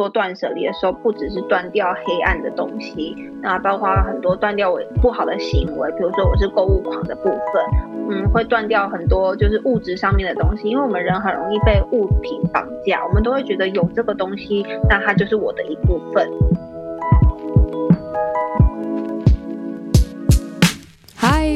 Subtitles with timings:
[0.00, 16.26] 做断舍离的时候，不只是断掉黑暗的东西，那包括很多断掉我不好的行为，比如说我是购物狂的部分，嗯，会断掉很多就是物质上面的东西，因为我们人很容易被物品绑架，我们都会觉得有这个东西，那它就是我的一部分。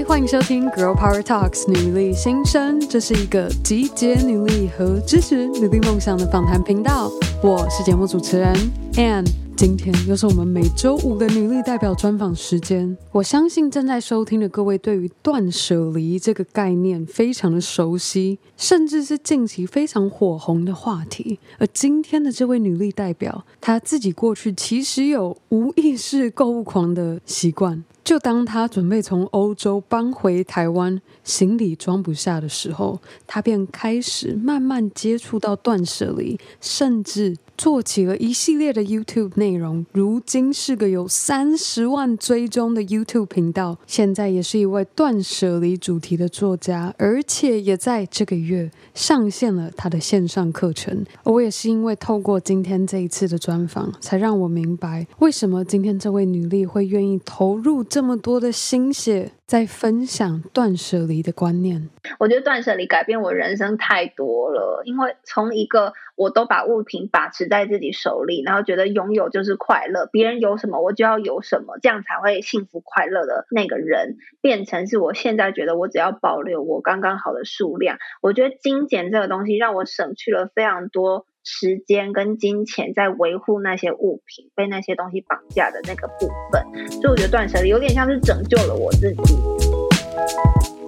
[0.07, 7.11] 欢迎收听 Girl Power Talks 女力新生，这是一个集结女力和支持女力梦想的访谈频道。
[7.43, 8.55] 我是节目主持人
[8.93, 12.97] Ann，今天又是我们每周五的女力代表专访时间。
[13.13, 21.39] 我相信正在收听的各位对于断舍离这个概念非常的熟悉，甚至是近期非常火红的话题。
[21.59, 27.83] 而今天的这位女力代表，她自己过去其实有无意识购物狂的习惯。
[28.05, 39.87] 就当他准备从欧洲搬回台湾，行李装不下的时候，他便开始慢慢接触到断舍离，甚至做起了一系列的 YouTube 内容。
[39.93, 51.05] 如今是个有三十万追踪的 YouTube 频道，现在也是一位断舍离主题的作家，而且也在这个月上线了他的线上课程。
[51.23, 57.85] 我也是因为透过今天这一次的专访，才让我明白为什么今天这位女力会愿意投入。
[57.85, 64.83] 这么多的心血在分享断舍离的观念，我觉得断舍离改变我人生太多了。
[64.85, 77.99] 因为从一个我都把物品把持在自己手里，然后觉得拥有就是快乐，别人有什么我就要有什么，这样才会幸福快乐的那个人，变成是我现在觉得我只要保留我刚刚好的数量。
[78.23, 81.27] 我觉得精简这个东西让我省去了非常多。
[81.47, 89.35] 时间跟金钱在维护那些物品，被那些东西绑架的那个部分，所以我觉得断舍离有点像是拯救了我自己。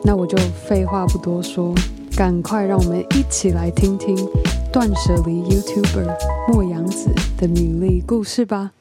[0.02, 1.74] 那我就废话不多说，
[2.16, 4.16] 赶快让我们一起来听听
[4.72, 6.16] 断舍离 YouTuber
[6.52, 8.72] 莫阳子的女力故事吧。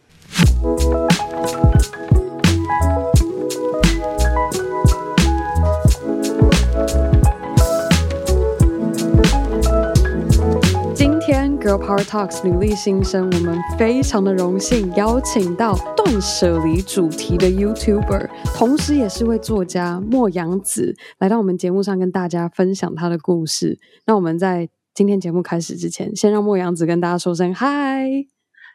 [10.93, 23.80] 今天 Girl Power Talks 女力新生，我们非常的荣幸邀请到断舍离主题的 YouTuber，同时也是位作家莫阳子来到我们节目上跟大家分享他的故事。
[24.05, 28.08] 那我们在今天节目开始之前，先让莫阳子跟大家说声嗨。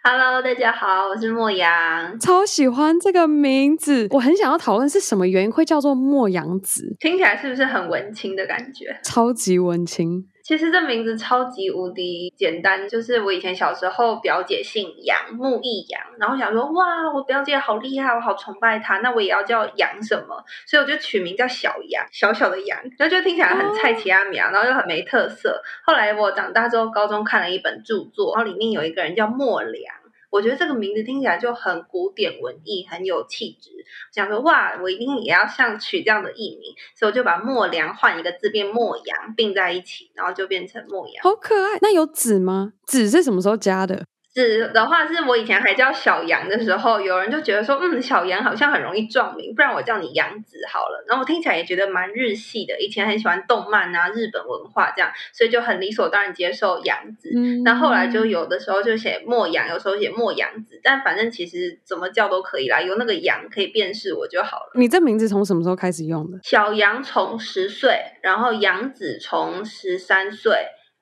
[0.04, 8.94] Hello，大家好，我是莫阳，超喜欢这个名字，我很想要讨论是什么原因会叫做莫阳子，听起来是不是很文青的感觉？
[9.02, 10.26] 超级文青。
[10.50, 25.62] 其实这名字超级无敌简单，就是我以前小时候表姐姓杨，木易杨，然后想说哇，我表姐好厉害，我好崇拜她，那我也要叫杨什么，所以我就取名叫小杨，小小的杨，然后就听起来很菜奇阿米啊，然后又很没特色。
[25.86, 29.99] 后来我长大之后，高中看了一本著作，然后里面有一个人叫莫良。
[30.30, 33.70] 我觉得这个名字听起来就很古典文艺，很有气质。
[34.12, 41.22] 想说哇，我一定也要像取这样的艺名，所以我就把莫良换一个字变莫阳，并在一起，然后就变成莫阳。
[41.22, 41.78] 好可爱！
[41.82, 42.72] 那有子吗？
[42.86, 44.06] 子是什么时候加的？
[44.32, 51.04] 子的话是我以前还叫小杨的时候，有人就觉得说，嗯，小杨好像很容易撞名，不然我叫你杨子好了。
[51.08, 57.30] 然后我听起来也觉得蛮日系的，以前很喜欢动漫啊，日本文化这样，所以就很理所当然接受杨子。
[57.34, 64.70] 嗯，那后来就有的时候就写莫阳，有时候写莫阳子，但反正其实怎么叫都可以啦，有那个杨可以辨识我就好了。
[64.74, 66.38] 你这名字从什么时候开始用的？
[66.44, 70.54] 小杨从十岁，然后杨子从十三岁。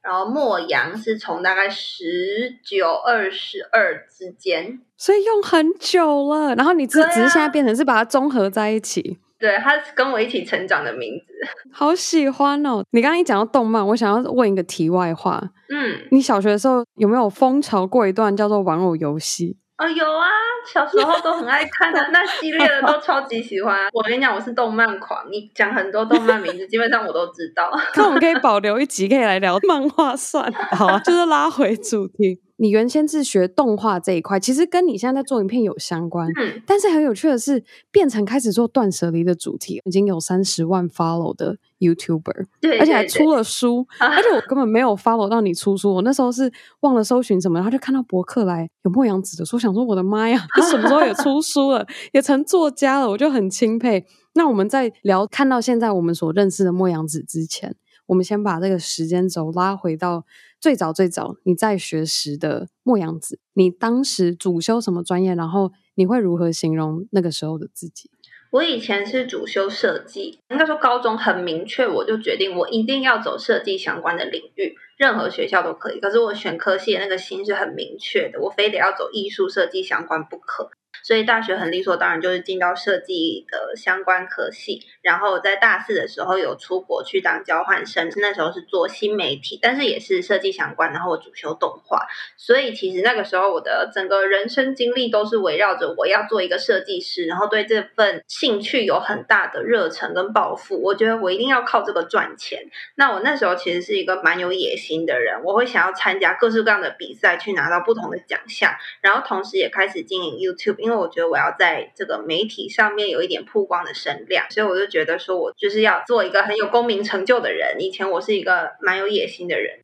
[0.09, 6.55] 然后莫阳是从大概十九、二十二之间，所以用很久了。
[6.55, 11.35] 然后你只、啊、只是现在变成是把它综合在一起，对，他是跟我一起成长的名字，
[11.71, 12.83] 好喜欢哦。
[12.93, 19.59] 你刚刚一讲到动漫，我想要问一个题外话，嗯，你小学的时候有没有风潮过一段叫做玩偶游戏？
[19.79, 20.27] 啊、哦，有啊，
[20.67, 23.89] 小时候都很爱看的， 那系列的都超级喜欢。
[23.93, 27.71] 我跟你讲，我是动漫狂，你讲很多动漫名字， 基本上我都知道。
[27.95, 32.41] 那我们可以保留一集，可以来聊漫画算了，好啊，就是拉回主题。
[32.61, 36.29] 你原先是学动画这一块，其实跟你现在在做影片有相关。
[36.37, 37.63] 嗯，但是很有趣的是，
[37.93, 54.05] 变成开始做断舍离的主题，已经有三十万 follow 的 YouTuber，对，对，而且还出了书，而且我根本没有 follow 到你出书，我那时候是忘了搜寻什么，然后就看到博客来有莫阳子的书，想说我的妈呀，你什么时候也出书了， 也成作家了，我就很钦佩。
[54.35, 57.77] 那我们在聊看到现在我们所认识的莫阳子之前，
[58.07, 60.25] 我们先把这个时间轴拉回到。
[60.61, 65.35] 最早最早你在学时的莫阳子，你当时主修什么专业？
[65.35, 68.11] 然后你会如何形容那个时候的自己？
[68.51, 74.75] 我以前是主修设计，应该说高中很明确，我就决定我一定要走设计相关的领域。
[74.97, 76.01] 任何学校都可以。
[76.01, 80.71] 可是我选科系的那个心是很明确的，我非得要走艺术设计相关不可。
[81.03, 92.07] 所以大学很理所当然就是进到设计的相关科系，然后在大四的时候有出国去当交换生，那时候是做新媒体，但是也是设计相关，然后我主修动画，
[92.37, 102.63] 所以其实那个时候我的整个人生经历都是围绕着我要做一个设计师，然后对这份兴趣有很大的热忱跟抱负，我觉得我一定要靠这个赚钱。
[102.97, 110.88] 那我那时候其实是一个蛮有野心的人，我会想要参加各式各样的比赛，去拿到不同的奖项，然后同时也开始经营 YouTube。
[110.89, 117.77] 因为我觉得我要在这个媒体上面有一点曝光的声量，所以我就觉得说我就是要做一个很有功名成就的人。
[117.79, 119.81] 以前我是一个蛮有野心的人。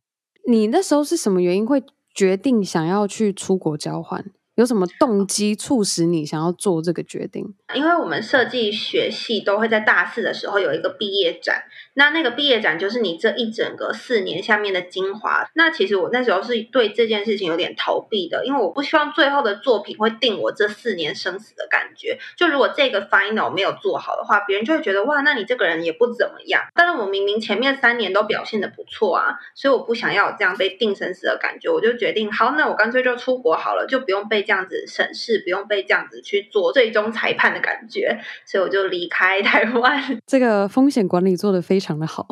[0.47, 1.83] 你那时候是什么原因会
[2.15, 4.25] 决定想要去出国交换？
[4.55, 7.53] 有什么动机促使你想要做这个决定？
[7.75, 15.45] 因为我们设计学系都会在大四的时候有一个毕业展，那那个毕业展就是你这一整个四年下面的精华。
[15.55, 22.17] 那其实我那时候是对这件事情有点逃避的，因为我不希望最后的作品会定我这四年生死的感觉。
[22.37, 26.61] 就如果这个 final 没有做好的话，别人就会觉得哇，那你这个人也不怎么样。
[26.73, 34.45] 但是我明明前面三年都表现的不错啊，所以我不想要有这样被定生死的感觉，我就决定好，那我干脆就出国好了，就不用被。
[34.45, 38.15] 这样子审视，不用被这样子去做最终裁判的感觉，
[38.45, 40.21] 所以我就离开台湾。
[40.27, 42.27] 这个风险管理做的非常的好。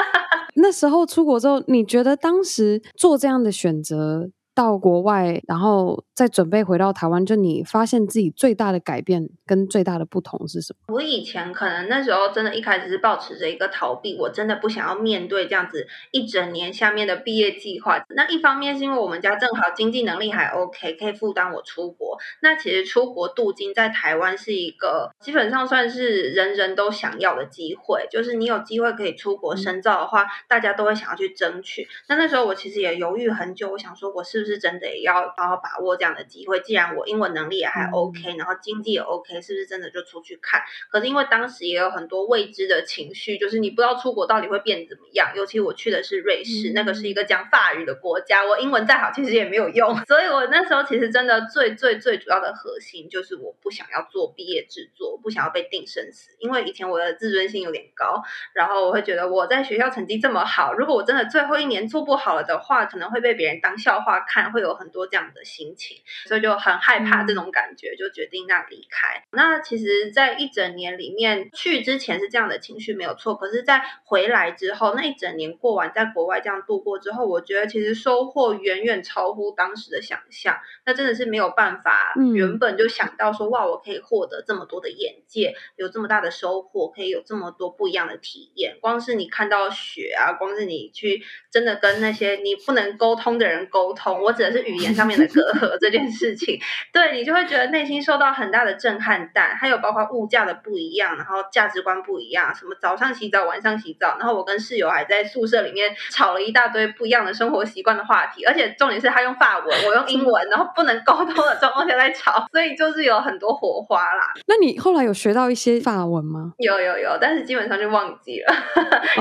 [0.56, 4.30] 那时候出国之后，你觉得当时做这样的选择？
[4.54, 10.94] 到国外，然后再准备回到台湾，就你发现自己最大的改变跟最大的不同是什么？
[10.94, 18.04] 我以前可能那时候真的一开始是抱持着一个逃避，我真的不想要面对这样子一整年下面的毕业计划。
[18.08, 22.18] 那一方面是因为我们家正好经济能力还 OK，可以负担我出国。
[22.40, 31.86] 那其实出国镀金在台湾是一个基本上算是人人都想要的机会，就是你有机会可以出国深造的话，嗯、大家都会想要去争取。
[32.08, 34.46] 那那时候我其实也犹豫很久，我想说我是不是。
[34.46, 36.60] 是真的也要好好把握这样的机会。
[36.60, 40.62] 既然我英文能力也还 OK，嗯，然后经济也 OK，是不是真的就出去看？
[40.90, 45.32] 可是因为当时也有很多未知的情绪，就是你不知道出国到底会变怎么样。
[45.34, 49.96] 尤其我去的是瑞士，嗯，那个是一个讲法语的国家，我英文再好其实也没有用。
[50.06, 56.36] 所以我那时候其实真的最最最主要的核心就是我不想要做毕业制作，不想要被定生死。
[56.38, 58.22] 因为以前我的自尊心有点高，
[58.54, 64.36] 然后我会觉得我在学校成绩这么好，如果我真的最后一年做不好了的话，可能会被别人当笑话看。
[64.36, 65.96] 看会有很多这样的心情，
[66.26, 69.24] 所以就很害怕这种感觉，就决定那离开。
[69.36, 80.56] 那其实，在一整年里面，去之前是这样的情绪没有错，可是，在回来之后，那一整年过完，在国外这样度过之后，我觉得其实收获远远超乎当时的想象。
[80.86, 88.78] 那真的是没有办法，原本就想到说，哇，我可以获得这么多的眼界，有这么大的收获，可以有这么多不一样的体验。
[88.80, 94.22] 光是你看到雪啊，光是你去真的跟那些你不能沟通的人沟通。
[94.22, 96.58] 我指的是语言上面的隔阂这件事情，
[96.90, 99.25] 对，你就会觉得内心受到很大的震撼。
[99.34, 114.32] 但还有包括物价的不一样，然后价值观不一样，什么早上洗澡，晚上洗澡，然后我跟室友还在宿舍里面吵了一大堆不一样的生活习惯的话题，而且重点是他用法文，我用英文，然后不能沟通的状况下在吵，所以就是有很多火花啦。
[114.46, 116.52] 那你后来有学到一些法文吗？
[116.58, 118.54] 有有有，但是基本上就忘记了。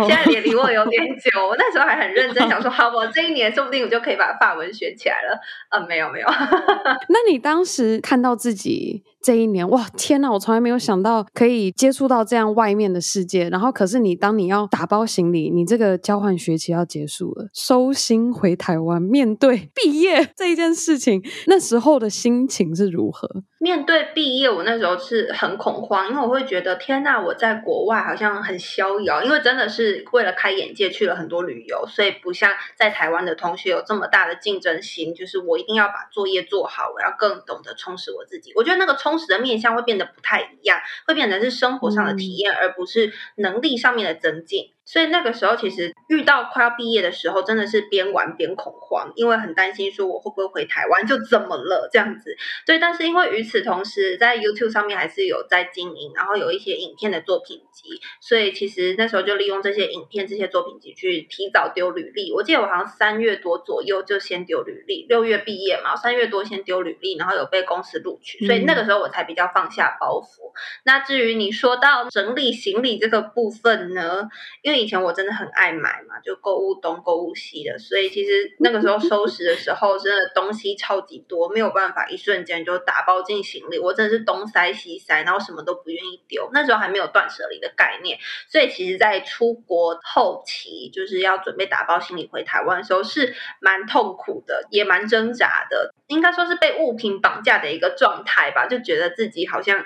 [0.08, 5.40] 现在也离我有点久，我那时候还很认真想说，好，我这一年说不定我就可以把法文学起来了。
[5.70, 6.28] 呃、嗯，没有没有。
[7.10, 10.32] 那你当时看到自己这一年，哇，天哪！
[10.32, 13.50] 我从来没有想到可以接触到这样外面的世界。
[13.50, 23.28] 然后，可是你当你要打包行李，你这个交换学期要结束了，收心回台湾，面对 毕业这一件事情，那时候的心情是如何？
[23.66, 38.54] 面对毕业，我那时候是很恐慌，因为我会觉得天呐，我在国外好像很逍遥，因为真的是为了开眼界去了很多旅游，所以不像在台湾的同学有这么大的竞争心，就是我一定要把作业做好，我要更懂得充实我自己。
[38.56, 44.75] 我觉得那个充实的面向会变得不太一样，会变成是生活上的体验，嗯、而不是能力上面的增进。
[44.86, 52.36] 所以那个时候，其实遇到快要毕业的时候，真的是边玩边恐慌，因为很担心说我会不会回台湾就怎么了这样子。
[52.66, 62.32] 对，但是因为与此同时，在 YouTube 上面还是有在经营，然后有一些影片的作品集，所以其实那时候就利用这些影片、这些作品集去提早丢履历。
[62.32, 70.52] 我记得我好像三月多左右就先丢履历，六月毕业嘛，三月多先丢履历，然后有被公司录取，所以那个时候我才比较放下包袱。
[70.52, 74.30] 嗯、那至于你说到整理行李这个部分呢，
[74.62, 83.80] 因为为以前我真的很爱买嘛，就购物东购物西的，所以其实那个时候收拾的时候，真的东西超级多，没有办法一瞬间就打包进行李。
[83.80, 86.50] 我真的是东塞西塞，然后什么都不愿意丢。
[86.54, 99.84] 那时候还没有断舍离的概念，所以其实，在出国后期，就是要准备打包行李回台湾的时候，是蛮痛苦的，也蛮挣扎的，应该说是被物品绑架的一个状态吧，就觉得自己好像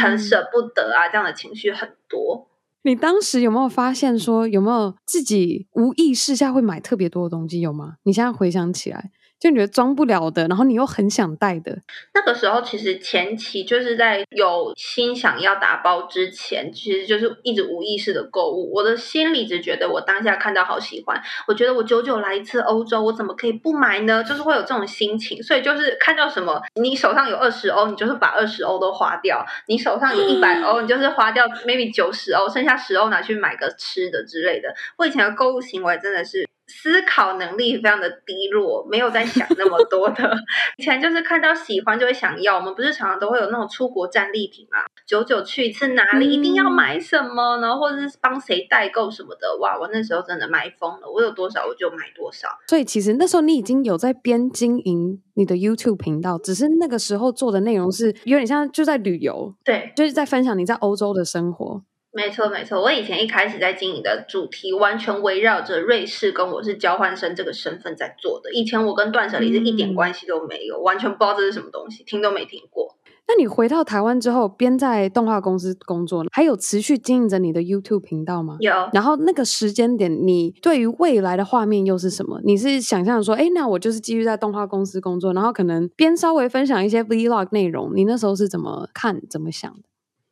[0.00, 2.48] 很舍不得啊，这样的情绪很多。
[2.82, 7.60] 你当时有没有发现说，有没有自己无意识下会买特别多的东西？
[7.60, 7.94] 有吗？
[8.04, 9.10] 你现在回想起来。
[9.40, 11.78] 就你觉得装不了的，然后你又很想带的。
[12.12, 18.70] 那个时候，其实前期就是在有心想要打包之前，其实就是一直无意识的购物。
[18.70, 21.18] 我的心里只觉得，我当下看到好喜欢，
[21.48, 24.22] 我觉得我久久来一次欧洲，我怎么可以不买呢？
[24.22, 25.42] 就是会有这种心情。
[25.42, 34.68] 所以就是看到什么，你手上有二十欧，你就是把二十欧都花掉；你手上有一百欧，你就是花掉 maybe 九十欧，剩下十欧拿去买个吃的之类的。
[34.98, 36.46] 我以前的购物行为真的是。
[36.70, 40.36] 思考能力非常的低落，没有在想那么多的。
[40.78, 44.78] 以前就是看到喜欢就会想要，我们不是常常都会有那种出国战利品嘛？
[45.06, 49.58] 久久去一次哪里一定要买什么，然后或者是帮谁代购什么的。
[49.60, 52.48] 哇，我那时候真的买疯了，我有多少我就买多少。
[52.68, 61.82] 所以其实那时候你已经有在边经营你的 YouTube 频道，只是那个时候做的内容是有点像就在旅游，对，就是在分享你在欧洲的生活。
[62.12, 62.82] 没错，没错。
[62.82, 68.52] 我以前一开始在经营的主题，完全围绕着瑞士跟我是交换生这个身份在做的。
[68.52, 72.96] 以前我跟断舍离是一点关系都没有，嗯、完全不知道这是什么东西，听都没听过。
[73.28, 78.56] 那你回到台湾之后，边在动画公司工作，还有持续经营着你的 YouTube 频道吗？
[78.58, 78.72] 有。
[78.92, 82.40] 然后那个时间点，你对于未来的画面又是什么？
[82.42, 87.92] 你是想象说，哎，那我就是继续在动画公司工作，然后可能边稍微分享一些 Vlog 内容。
[87.94, 89.82] 你那时候是怎么看、怎么想的？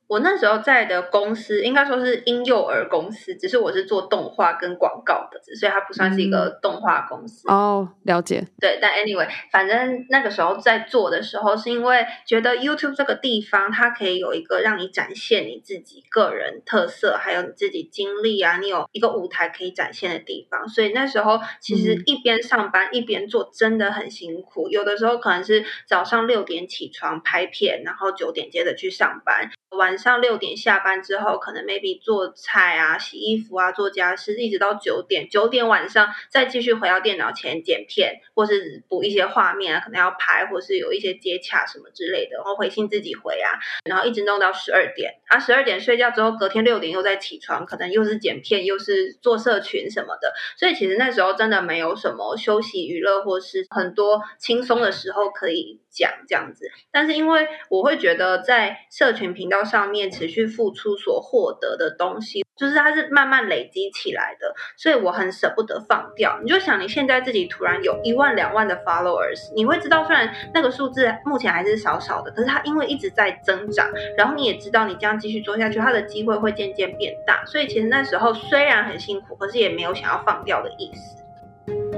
[0.09, 7.47] 我那时候在的公司应该说是婴幼儿公司，只是我是做动画跟广告的，所以它不算是一个动画公司。
[7.47, 8.43] 嗯、哦，了解。
[8.59, 20.67] 对，但 anyway，反正那个时候在做的时候，是因为觉得 YouTube 这个地方它可以有一个让你展现你自己个人特色，还有你自己经历啊，你有一个舞台可以展现的地方。
[20.67, 29.51] 所以那时候其实一边上班、嗯、一边做真的很辛苦，有的时候可能是早上六点起床拍片，然后九点接着去上班。
[29.77, 35.29] 晚上六点下班之后，可能 maybe 做菜啊、洗衣服啊、做家事，一直到九点。
[35.29, 45.15] 九点晚上再继续回到电脑前剪片，或是补一些画面啊，可能要拍，或是有一些接洽什么之类的，然后回信自己回啊，然后一直弄到十二点。
[45.27, 50.33] 啊，十二点睡觉之后，隔天六点又再起床，可能又是剪片，又是做社群什么的。
[50.57, 56.71] 所以其实那时候真的没有什么休息娱乐，或是很多轻松的时候可以讲这样子。
[56.91, 59.59] 但是因为我会觉得在社群频道。
[59.69, 66.39] 上面持续付出所获得的东西，就是它是慢慢累积起来的，所以我很舍不得放掉。
[66.43, 77.45] 你就想你现在自己突然有一万两万的 followers，你会知道虽然那个数字目前还是少少的，可是它因为一直在增长，然后你也知道你这样继续做下去，它的机会会渐渐变大。
[77.45, 81.98] 所以其实那时候虽然很辛苦，可是也没有想要放掉的意思。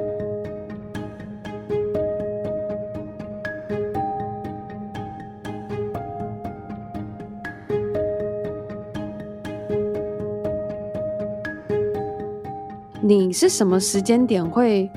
[13.10, 14.88] 你是什么时间点会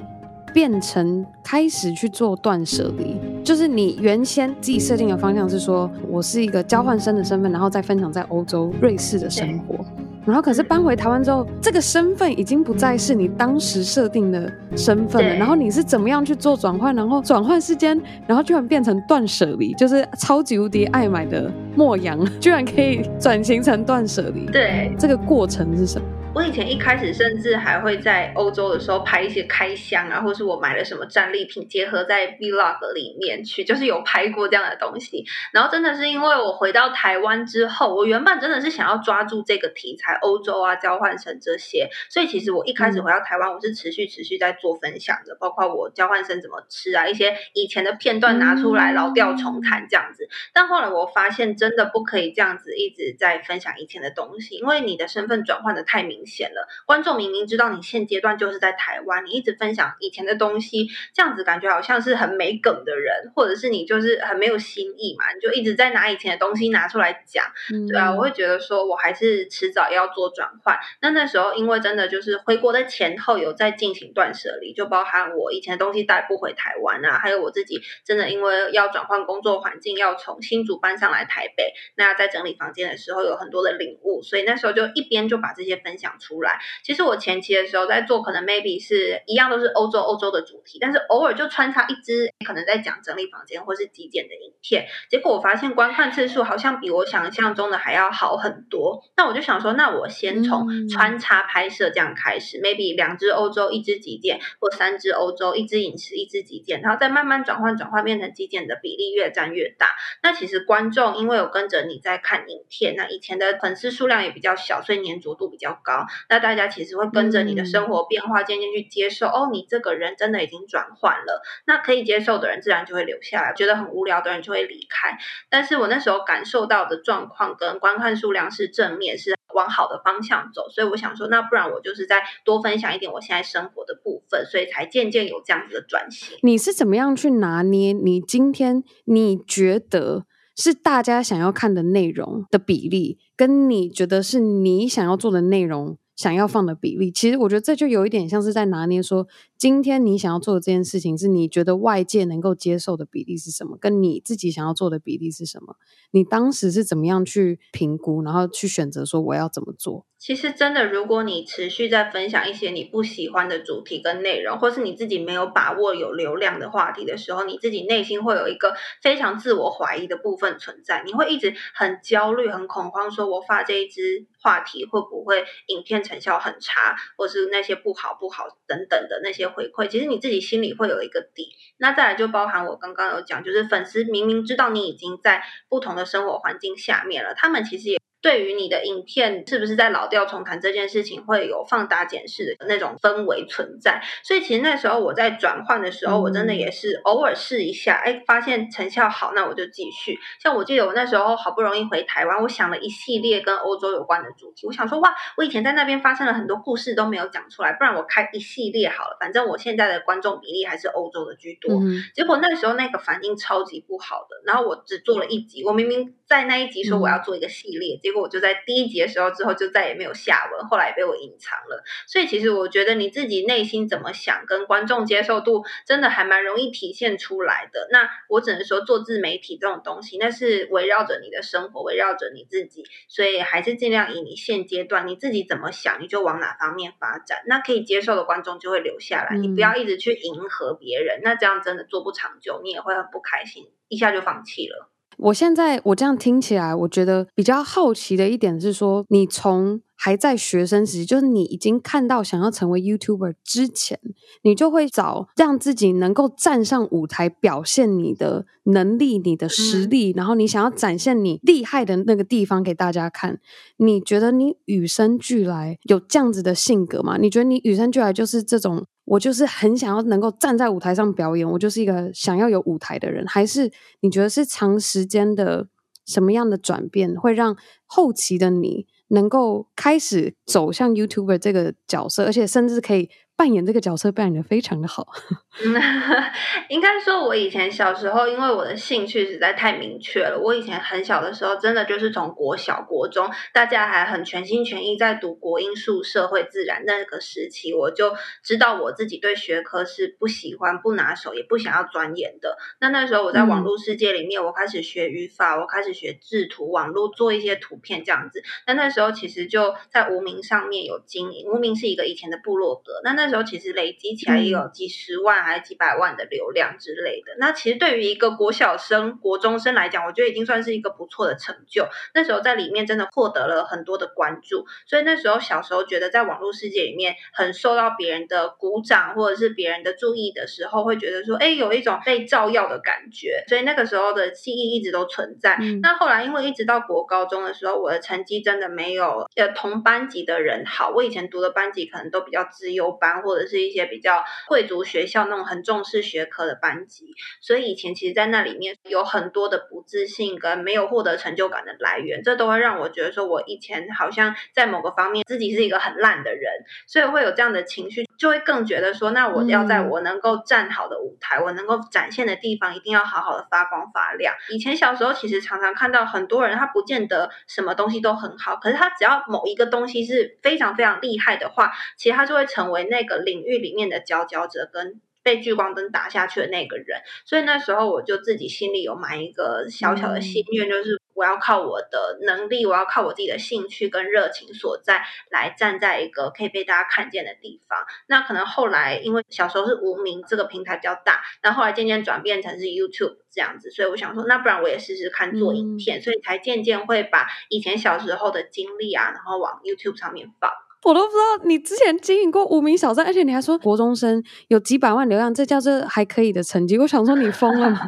[0.53, 3.17] 变成开始去做断舍离？
[3.43, 9.83] 就是你原先自己设定的方向是说，我是一个交换生的身份，然后再分享在欧洲瑞士的生活。
[10.25, 15.33] 然后可是搬回台湾之后，这个身份已经不再是你当时设定的身份了。
[15.33, 16.95] 然后你是怎么样去做转换？
[16.95, 24.45] 然后转换时间，然后居然变成断舍离，就是超级无敌爱买的莫阳，居然可以转型成断舍离。
[24.51, 26.07] 对，这个过程是什么？
[26.35, 35.23] 我以前一开始甚至还会在欧洲的时候拍一些开箱啊，或是我买了什么战利品，结合在 Vlog 里面去，就是有拍过这样的东西。
[35.51, 50.27] 然后真的是因为我回到台湾之后，我原本真的是想要抓住这个题材，欧洲啊、交换生这些，所以其实我一开始回到台湾，我是持续持续在做分享的，包括我交换生怎么吃啊，一些以前的片段拿出来老调重弹这样子。
[50.51, 56.33] 但后来我发现，真的不可以这样子一直在分享以前的东西，因为你的身份转换的太明显。
[56.33, 70.75] 显了，观众明明知道你现阶段就是在台湾，你一直分享以前的东西，这样子感觉好像是很没梗的人，或者是你就是很没有新意嘛，你就一直在拿以前的东西拿出来讲，嗯、对啊，我会觉得说我还是迟早要做转换。
[71.03, 86.59] 那那时候因为真的就是回国的前后有在进行断舍离，就包含我以前的东西带不回台湾啊，还有我自己真的因为要转换工作环境，要从新竹搬上来台北，那在整理房间的时候有很多的领悟，所以那时候就一边就把这些分享讲出来。
[86.83, 99.01] 其实我前期的时候在做，可能 maybe 是一样都是欧洲欧洲的主题，但是偶尔就穿插一支可能在讲整理房间或是极简的影片，结果我发现观看次数好像比我想象中的还要好很多。
[99.17, 109.95] 那我就想说，那我先从穿插拍摄这样开始，嗯，maybe 两支欧洲一支极简，或三支欧洲一支饮食一支极简，然后再慢慢转换转换变成极简的比例越占越大。
[110.21, 116.02] 那其实观众因为有跟着你在看影片，那以前的粉丝数量也比较小，所以粘着度比较高。
[116.29, 119.27] 那大家其实会跟着你的生活变化，渐渐去接受。
[119.27, 121.41] 哦，你这个人真的已经转换了。
[121.65, 125.17] 那可以接受的人自然就会留下来，觉得很无聊的人就会离开。
[125.49, 130.69] 但是我那时候感受到的状况跟观看数量是正面，是往好的方向走。
[130.69, 136.37] 所以我想说，那不然我就是再多分享一点我现在生活的部分，所以才渐渐有这样子的转型。
[136.41, 137.93] 你是怎么样去拿捏？
[137.93, 140.25] 你今天你觉得？
[140.55, 149.27] 是大家想要看的内容的比例，跟你觉得是你想要做的内容想要放的比例，其实我觉得这就有一点像是在拿捏说，
[149.63, 155.77] 今天你想要做的这件事情，是你觉得外界能够接受的比例是什么，跟你自己想要做的比例是什么？
[156.11, 160.05] 你当时是怎么样去评估，然后去选择说我要怎么做？
[160.17, 181.49] 其实真的，如果你持续在分享一些你不喜欢的主题跟内容，或是你自己没有把握有流量的话题的时候，你自己内心会有一个非常自我怀疑的部分存在，你会一直很焦虑、很恐慌，说我发这一支话题会不会影片成效很差，或是那些不好不好等等的那些回馈，其实你自己心里会有一个底。
[181.77, 188.02] 那再来就包含我刚刚有讲，就是粉丝明明知道你已经在不同的生活环境下面了，他们其实也。
[188.23, 194.01] 对于你的影片是不是在老调重弹这件事情，会有放大检视的那种氛围存在。
[194.23, 200.17] 所以其实那时候我在转换的时候，我真的也是偶尔试一下，哎，发现成效好，那我就继续。
[200.41, 204.65] 像我记得我那时候好不容易回台湾，我想了一系列跟欧洲有关的主题。
[204.65, 209.17] 我想说，哇，我以前在那边发生了很多故事都没有讲出来，不然我开一系列好了。
[209.19, 211.81] 反正我现在的观众比例还是欧洲的居多。
[212.15, 221.83] 结果那时候那个反应超级不好的，然后我只做了一集，我明明在那一集说我要做一个系列，结果我就在第一集的时候之后就再也没有下文，后来也被我隐藏了。
[222.07, 227.87] 所以其实我觉得你自己内心怎么想，跟观众接受度真的还蛮容易体现出来的。
[227.91, 237.43] 那我只能说做自媒体这种东西，那是围绕着你的生活，围绕着你自己，所以还是尽量以你现阶段你自己怎么想，你就往哪方面发展。
[237.47, 244.92] 那可以接受的观众就会留下来，你不要一直去迎合别人，那这样真的做不长久，你也会很不开心，一下就放弃了。
[245.17, 253.99] 我现在我这样听起来，我觉得比较好奇的一点是说，你从还在学生时期，就是你已经看到想要成为 YouTuber 之前，
[254.41, 263.39] 你就会找让自己能够站上舞台表现你的能力、你的实力，嗯、然后你想要展现你厉害的那个地方给大家看。
[263.77, 267.17] 你觉得你与生俱来有这样子的性格吗？
[267.17, 268.85] 你觉得你与生俱来就是这种？
[269.05, 275.67] 我就是很想要能够站在舞台上表演，我就是一个想要有舞台的人，还是你觉得是长时间的
[276.05, 283.09] 什么样的转变，会让后期的你能够开始走向 YouTuber 这个角色，而且甚至可以。
[283.35, 285.07] 扮演这个角色扮演的非常的好。
[286.69, 290.39] 应该说，我以前小时候，因为我的兴趣实在太明确了。
[290.39, 302.57] 我以前很小的时候，真的就是从国小、国中，大家还很全心全意在读国英数社会自然那个时期，我就知道我自己对学科是不喜欢、不拿手，也不想要钻研的。
[302.79, 308.41] 那那时候我在网络世界里面，我开始学语法，我开始学制图，网络做一些图片这样子。
[308.65, 313.01] 那那时候其实就在无名上面有经营，无名是一个以前的部落格。
[313.03, 317.33] 那那时候其实累积起来也有几十万还是几百万的流量之类的。
[317.39, 321.87] 那其实对于一个国小生、国中生来讲，我觉得已经算是一个不错的成就。
[322.13, 333.43] 那时候在里面真的获得了很多的关注，所以那时候小时候觉得在网络世界里面很受到别人的鼓掌或者是别人的注意的时候，会觉得说，哎，有一种被照耀的感觉。
[333.47, 335.57] 所以那个时候的记忆一直都存在。
[335.59, 335.79] 嗯。
[335.81, 340.91] 那后来因为一直到国高中的时候，我的成绩真的没有呃同班级的人好。
[340.91, 343.12] 我以前读的班级可能都比较资优班。
[343.21, 356.51] 或者是一些比较贵族学校那种很重视学科的班级，所以以前其实，在那里面有很多的不自信跟没有获得成就感的来源，这都会让我觉得说，我以前好像在某个方面自己是一个很烂的人，
[356.87, 364.35] 所以会有这样的情绪，就会更觉得说，那我要在我能够站好的舞台，我能够展现的地方，一定要好好的发光发亮。
[364.49, 373.23] 以前小时候其实常常看到很多人，他不见得什么东西都很好，可是他只要某一个东西是非常非常厉害的话，其实他就会成为那个。
[373.23, 387.79] 领域里面的佼佼者跟被聚光灯打下去的那个人，所以那时候我就自己心里有埋一个小小的心愿，就是我要靠我的能力，我要靠我自己的兴趣跟热情所在，来站在一个可以被大家看见的地方。
[388.05, 400.51] 那可能后来因为小时候是无名，这个平台比较大，那后后来渐渐转变成是 YouTube 这样子，所以我想说，那不然我也试试看做影片，嗯、所以才渐渐会把以前小时候的经历啊，然后往 YouTube 上面放。
[400.85, 406.77] 我都不知道你之前经营过无名小站，而且你还说国中生有几百万流量，这叫做还可以的成绩。
[406.77, 407.79] 我想说你疯了吗？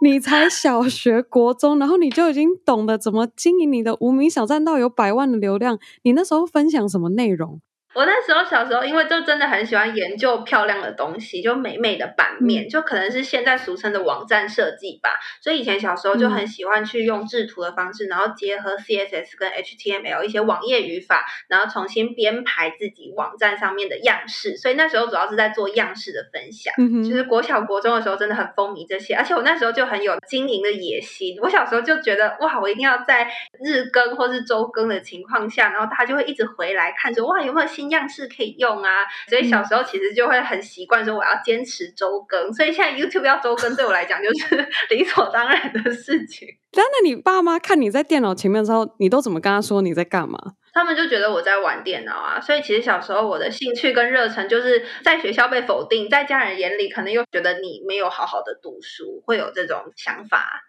[0.00, 5.78] 你才小学、国中，然后你就已经懂得怎么经营你的无名小站到有百万的流量。
[6.02, 7.60] 你那时候分享什么内容？
[7.94, 15.10] 我那时候小时候，因为就真的很喜欢研究漂亮的东西，就美美的版面，就可能是现在俗称的网站设计吧。
[15.42, 24.56] 所以以前小时候就很喜欢去用制图的方式，然后结合 CSS 跟 HTML 一些网页语法，然后重新编排自己网站上面的样式。
[24.56, 26.72] 所以那时候主要是在做样式的分享。
[26.78, 31.36] 嗯，就是国小国中的时候真的很风靡这些，而且我那时候就很有经营的野心。
[31.42, 33.30] 我小时候就觉得哇，我一定要在
[33.62, 38.90] 日更或是周更的情况下，然后大家就会一直回来看说哇，有没有新新样式可以用啊，
[39.28, 46.46] 所以小时候其实就会很习惯说我要坚持周更，所以现在 YouTube 要周更对我来讲就是理所当然的事情。
[46.74, 50.38] 那 那你爸妈看你在电脑前面的时候，你都怎么跟他说你在干嘛？
[50.72, 60.62] 他们就觉得我在玩电脑啊，所以其实小时候我的兴趣跟热忱就是在学校被否定，在家人眼里可能又觉得你没有好好的读书，会有这种想法。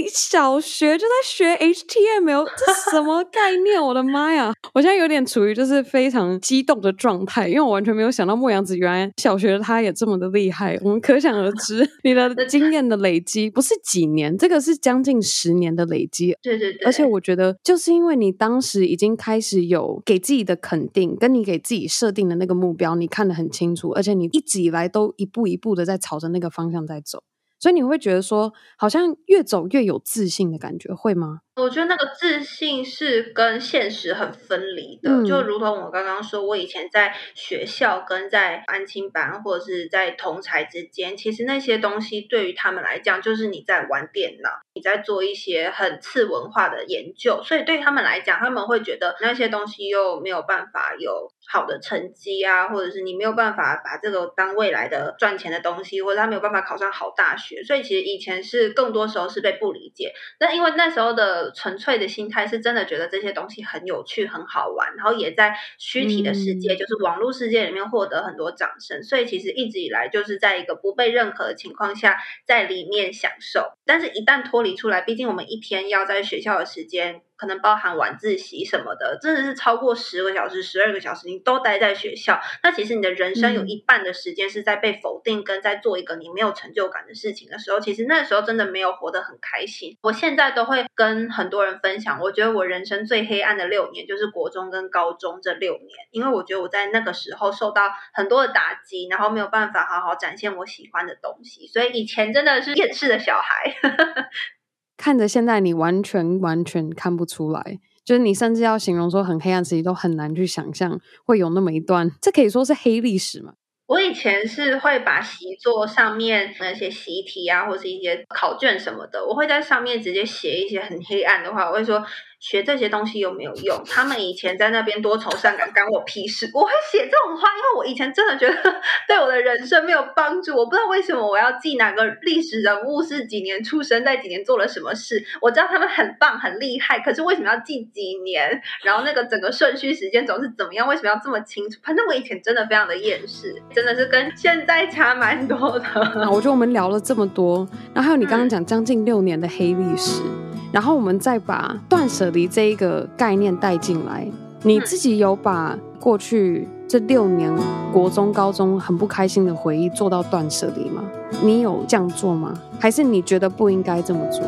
[0.00, 3.78] 你小学就在学 HTML，这什么概念？
[3.82, 4.50] 我的妈呀！
[4.72, 10.78] 我现在有点处于就是非常激动的状态，因为我完全没有想到末羊子原来小学他也这么的厉害。
[10.82, 16.34] 我们可想而知， 你的经验的累积不是几年，这个是将近十年的累积。
[16.40, 16.86] 对对对。
[16.86, 27.22] 而且我觉得，就是因为你当时已经开始有给自己的肯定，跟你给自己设定的那个目标，你看得很清楚，而且你一直以来都一步一步的在朝着那个方向在走。
[27.60, 31.40] 所以你会觉得说，好像越走越有自信的感觉，会吗？
[31.60, 61.49] 我觉得那个自信是跟现实很分离的，嗯、就如同我刚刚说，我以前在学校跟在安亲班或者是在同才之间，其实那些东西对于他们来讲，就是你在玩电脑，你在做一些很次文化的研究，所以对于他们来讲，他们会觉得那些东西又没有办法有好的成绩啊，或者是你没有办法把这个当未来的赚钱的东西，或者他没有办法考上好大学，所以其实以前是更多时候是被不理解，但因为那时候的。
[61.52, 73.72] 纯粹的心态是真的觉得这些东西很有趣、很好玩，然后也在虚体的世界，嗯、就是网络世界里面获得很多掌声，所以其实一直以来就是在一个不被认可的情况下，在里面享受。
[73.84, 77.22] 但是，一旦脱离出来，毕竟我们一天要在学校的时间。
[77.40, 82.38] 可能包含晚自习什么的，真的是超过十个小时、十二个小时，你都待在学校。
[82.62, 89.96] 那其实你的人生有一半的时间是在被否定，跟在做一个你没有成就感的事情的时候，其实那时候真的没有活得很开心。
[90.02, 103.74] 我现在都会跟很多人分享，我觉得我人生最黑暗的六年就是国中跟高中这六年，因为我觉得我在那个时候受到很多的打击，然后没有办法好好展现我喜欢的东西，所以以前真的是厌世的小孩。
[105.00, 113.54] 看着现在，你完全完全看不出来，就是你甚至要形容说很黑暗，自己都很难去想象会有那么一段，这可以说是黑历史嘛。
[113.86, 122.04] 我以前是会把习作上面那些习题啊，或是一些考卷什么的，我会在上面直接写一些很黑暗的话，我会说。
[122.40, 123.80] 学这些东西有没有用？
[123.86, 126.50] 他们以前在那边多愁善感，干我屁事！
[126.54, 128.56] 我会写这种话，因为我以前真的觉得
[129.06, 130.56] 对我的人生没有帮助。
[130.56, 135.22] 我不知道为什么我要记哪个历史人物是几年出生，在几年做了什么事。
[135.40, 138.60] 我知道他们很棒很厉害，可是为什么要记几年？
[138.82, 140.88] 然后那个整个顺序时间总是怎么样？
[140.88, 141.78] 为什么要这么清楚？
[141.84, 145.86] 反正我以前真的非常的厌世，真的是跟现在差蛮多的。
[146.30, 150.22] 我觉得我们聊了这么多，然后还有你刚刚讲将近六年的黑历史。
[150.70, 154.26] 嗯然后我们再把断舍离这一个概念带进来，
[154.62, 157.52] 你自己有把过去这六年
[157.92, 161.02] 国中、高中很不开心的回忆做到断舍离吗？
[161.42, 162.54] 你有这样做吗？
[162.78, 164.42] 还是你觉得不应该这么做？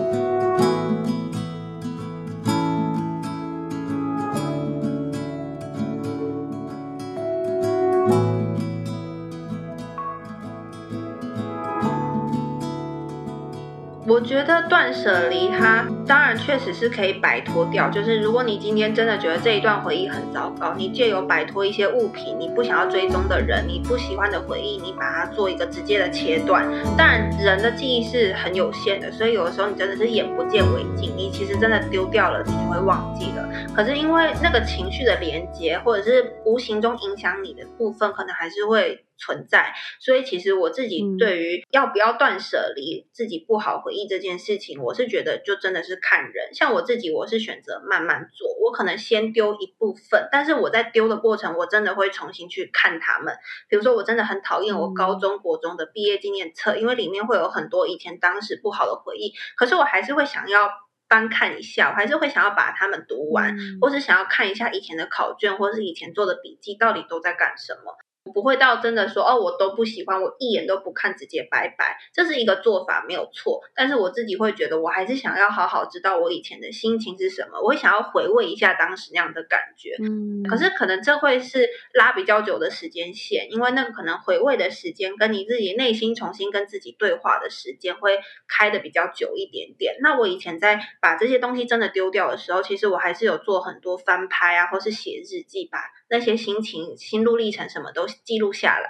[14.43, 17.89] 得断舍离，它当然确实是可以摆脱掉。
[17.89, 26.67] 就是如果你今天真的觉得这一段回忆很糟糕，你借由摆脱一些物品，你不想要追踪的人，你不喜欢的回忆，你把它做一个直接的切断。
[26.97, 33.49] 当然，人的记忆是很有限的，所以有的时候你真的是眼不见为净，你其实真的丢掉了，你就会忘记了。
[33.75, 39.05] 可是因为那个情绪的连接，或者是无形中影响你的部分，可能还是会。
[39.25, 39.73] 存在。
[40.01, 46.53] 所以其实我自己对于要不要断舍离自己不好回忆这件事情，我是觉得就真的是看人。
[46.53, 53.35] 像我自己，我是选择慢慢做，我可能先丢一部分，但是我在丢的过程，我真的会重新去看他们。
[53.69, 60.69] 比如说，我真的很讨厌我高中国中的毕业纪念册，因为里面会有很多以前当时不好的回忆，可是我还是会想要。
[61.09, 67.95] 翻看一下，我还是会想要把它们读完，嗯、或是想要看一下以前的考卷，或是以前做的笔记到底都在干什么。
[68.33, 73.61] 不会到真的说哦，我都不喜欢，我一眼都不看，直接拜拜，这是一个做法没有错。
[73.75, 79.97] 但是我自己会觉得，我还是想要好好知道我以前的心情是什么，我会想要回味一下当时那样的感觉。
[80.01, 89.97] 嗯，可是可能这会是拉比较久的时间线，因为那个可能回味的时间跟你自己内心重新跟自己对话的时间会开的比较久一点点。
[90.01, 95.81] 那我以前在把这些东西真的丢掉的时候，其实我还是有做很多翻拍啊，或是写日记把。
[96.09, 98.89] 那些心情、心路历程什么都记录下来，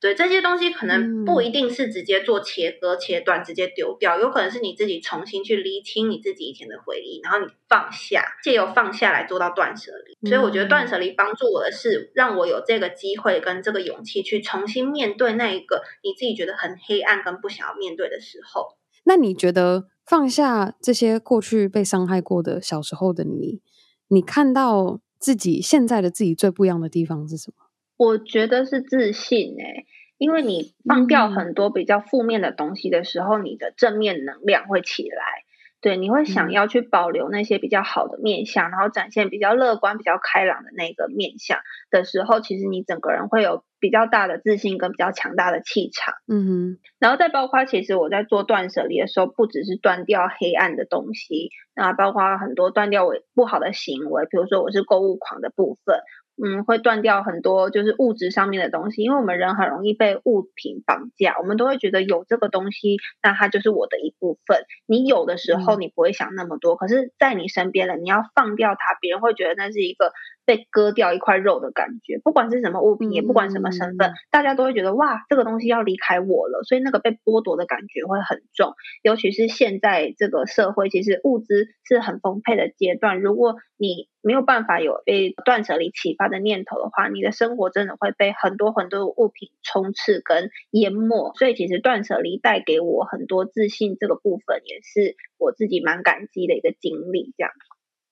[0.00, 10.28] 对，这些东西可能不一定是直接做切割、切断、直接丢掉，有可能是你自己重新去厘清你自己以前的回忆，然后你放下，借由放下来做到断舍离。
[10.28, 18.76] 所以我觉得断舍离帮助我的是，让我有这个机会跟这个勇气去重新面对那一个你自己觉得很黑暗跟不想要面对的时候。
[19.04, 23.60] 那你觉得放下这些过去被伤害过的小时候的你，
[24.08, 25.00] 你看到？
[25.16, 27.63] 自己现在的自己最不一样的地方是什么？
[27.96, 29.86] 我觉得是自信欸，
[30.18, 35.44] 因为你放掉很多比较负面的东西的时候，你的正面能量会起来。
[35.80, 41.58] 对，你会想要去保留那些比较好的面相，然后展现比较乐观、比较开朗的那个面相
[41.90, 46.14] 的时候，其实你整个人会有比较大的自信跟比较强大的气场。
[46.26, 56.00] 嗯哼，然后再包括，其实我在做断舍离的时候，不只是断掉黑暗的东西，那包括很多断掉我不好的行为，比如说我是购物狂的部分。
[56.36, 64.64] 嗯，会断掉很多就是物质上面的东西，因为我们人很容易被物品绑架，我们都会觉得有这个东西，那它就是我的一部分。
[64.86, 70.12] 你有的时候你不会想那么多，嗯、可是在你身边了，你要放掉它，别人会觉得那是一个。
[70.44, 78.74] 被割掉一块肉的感觉，不管是什么物品，也不管什么身份，嗯、大家都会觉得哇，这个东西要离开我了，所以那个被剥夺的感觉会很重。
[79.02, 91.32] 尤其是现在这个社会，其实物资是很丰沛的阶段，如果你没有办法有被断舍离启发的念头的话，你的生活真的会被很多很多物品充斥跟淹没。
[91.36, 97.50] 所以其实断舍离带给我很多自信，这个部分也是我自己蛮感激的一个经历，这样。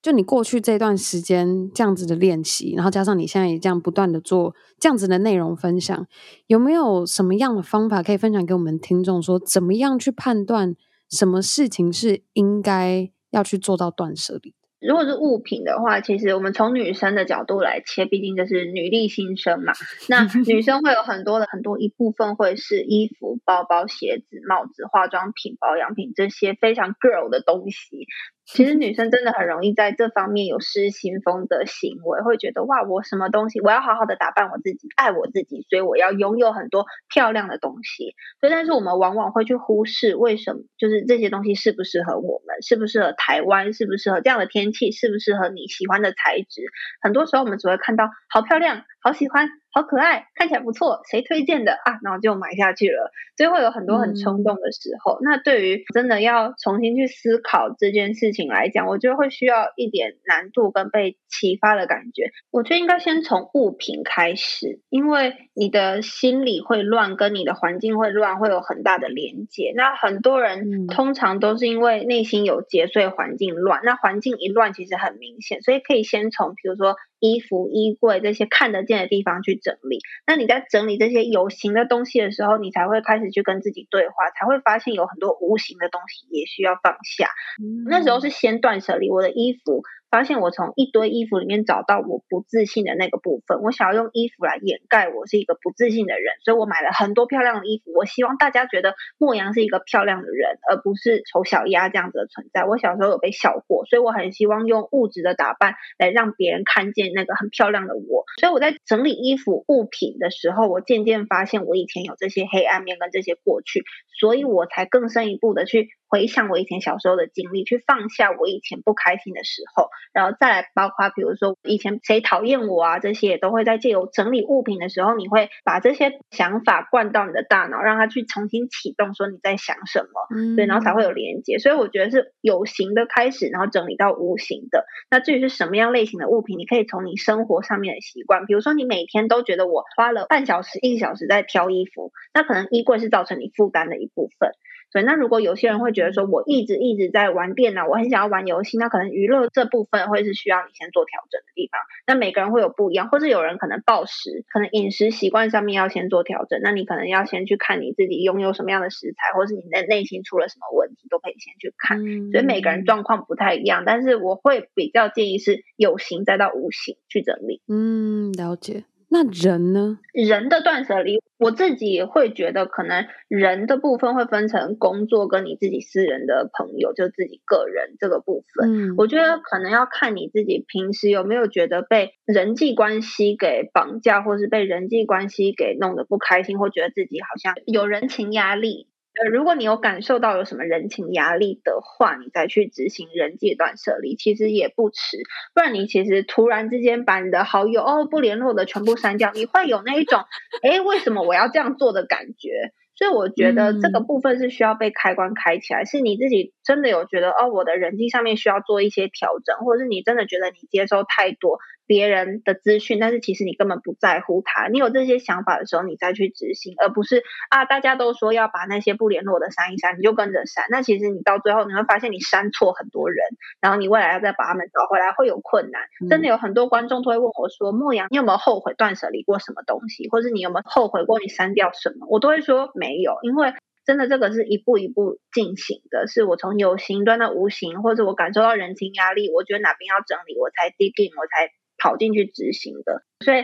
[0.03, 6.05] 就你过去这段时间这样子的练习，然后加上你现在也这样不断的做这样子的内容分享，
[6.47, 9.21] 有没有什么样的方法可以分享给我们听众？
[9.21, 10.75] 说怎么样去判断
[11.09, 14.53] 什么事情是应该要去做到断舍离？
[14.87, 19.73] 如果是物品的话，其实我们从女生的角度来切，毕竟这是女力新生嘛。
[20.09, 28.07] 那 女生会有很多的很多一部分会是衣服、包包、鞋子、帽子、化妆品、保养品这些非常 girl 的东西。
[28.45, 38.15] 其实女生真的很容易在这方面有失心疯的行为，会觉得哇，我什么东西，我要好好的打扮我自己，爱我自己，所以我要拥有很多漂亮的东西。
[38.41, 46.63] 所以，但是我们往往会去忽视为什么，就是这些东西适不适合我们，适不适合台湾，适不适合这样的天器，适不适合你喜欢的材质。
[47.01, 49.62] 很多时候我们只会看到好漂亮，好喜欢。
[49.73, 51.97] 好可爱，看起来不错，谁推荐的啊？
[52.03, 55.13] 然后就买下去了，所以会有很多很冲动的时候。
[55.13, 62.31] 嗯、那对于真的要重新去思考这件事情来讲，我觉得会需要一点难度跟被启发的感觉。
[62.51, 69.73] 我觉得应该先从物品开始，因为你的心理会乱，跟你的环境会乱，会有很大的连接。
[69.75, 73.81] 那很多人通常都是因为内心有结，所以环境乱。
[73.83, 76.95] 那环境一乱，其实很明显，所以可以先从比如说。
[77.23, 79.99] 衣服、衣柜这些看得见的地方去整理。
[80.27, 87.29] 那你在整理这些有形的东西的时候，你才会开始去跟自己对话，才会发现有很多无形的东西也需要放下。
[87.63, 89.83] 嗯、那时候是先断舍离我的衣服。
[90.13, 97.91] 发现我从一堆衣服里面找到我不自信的那个部分，我想要用衣服来掩盖我是一个不自信的人，所以我买了很多漂亮的衣服。
[97.95, 102.63] 我希望大家觉得莫阳是一个漂亮的人，而不是丑小鸭这样子的存在。
[102.63, 108.25] 我小时候有被笑过，所以我很希望用物质的打扮来让别人看见那个很漂亮的我。
[108.39, 113.83] 所以我在整理衣服物品的时候，我渐渐发现我以前有这些黑暗面跟这些过去，
[114.19, 115.89] 所以我才更深一步的去。
[116.13, 131.57] 回想我以前小时候的经历，去放下我以前不开心的时候，然后再来包括比如说以前谁讨厌我啊，这些也都会在借由整理物品的时候，你会把这些想法灌到你的大脑，让它去重新启动，说你在想什么，嗯，对，然后才会有连接。
[131.57, 134.85] 所以我觉得是有形的开始，然后整理到无形的。
[135.09, 144.51] 那至于是什么样类型的物品，你可以从你生活上面的习惯，比如说你每天都觉得我花了半小时、一个小时在挑衣服，那可能衣柜是造成你负担的一部分。
[144.93, 151.81] 对，那如果有些人会觉得说，我一直一直在玩电脑，我很想要玩游戏，那可能娱乐这部分会是需要你先做调整的地方。
[152.05, 156.59] 那每个人会有不一样，或是有人可能暴食，可能饮食习惯上面要先做调整。
[156.61, 161.97] 那你可能要先去看你自己拥有什么样的食材，或是你的内心出了什么问题，都可以先去看。
[162.31, 167.61] 所以每个人状况不太一样，但是我会比较建议是有形再到无形去整理。
[167.67, 168.83] 嗯，了解。
[169.13, 169.99] 那人呢？
[170.11, 178.93] 人的断舍离，我自己也会觉得，可能人的部分会分成工作跟你自己私人的朋友，就自己个人这个部分。
[178.93, 188.87] 嗯，我觉得可能要看你自己平时有没有觉得被人际关系给绑架，或是被人际关系给弄得不开心，或觉得自己好像有人情压力。
[189.15, 195.17] 呃，如果你有感受到有什么人情压力的话，你再去执行人际断舍离，其实也不迟。
[195.53, 200.23] 不然你其实突然之间把你的好友哦不联络的全部删掉，你会有那一种
[200.63, 202.73] 哎为什么我要这样做的感觉。
[202.95, 211.59] 所以我觉得这个部分是需要被开关开起来，是你自己真的有觉得哦我的人际上面需要做一些调整，或者是你真的觉得你接收太多。
[211.85, 214.67] 别人的资讯，但是其实你根本不在乎他。
[214.67, 220.65] 你有这些想法的时候，你再去执行，而不是啊，大家都说要把那些不联络的删一删，你就跟着删。
[220.69, 223.17] 那其实你到最后你会发现你删错很多人，
[223.59, 225.81] 然后你未来要再把他们找回来会有困难。
[226.09, 233.53] 真的有很多观众都会问我说：“牧羊，你有没有后悔断舍离过什么东西，或是你有没有后悔过你删掉什么？”我都会说没有，因为
[233.85, 241.51] 真的这个是一步一步进行的，是我从有形端到无形，或者我感受到人情压力，我觉得哪边要整理，我才 dig in，我才。
[241.83, 243.43] 跑进去执行的，所以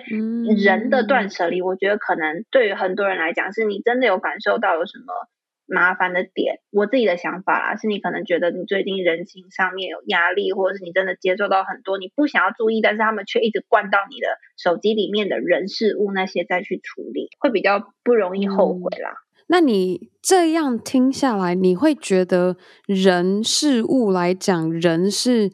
[0.63, 5.27] 人的断舍离，我觉得可能对于很多人来讲，是你真的有感受到有什么
[5.67, 6.61] 麻烦的点。
[6.71, 19.09] 我自己的想法啦，是你可能觉得你最近人情上面有压力，或者是你真的接受到很多你不想要注意，但是他们却一直灌到你的手机里面的人事物那些再去处理，会比较不容易后悔啦。
[19.09, 22.55] 嗯，那你这样听下来，你会觉得
[22.87, 25.51] 人事物来讲，人是？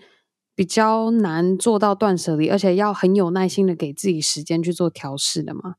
[0.55, 5.75] 比较难做到断舍离，而且要很有耐心的给自己时间去做调试的吗？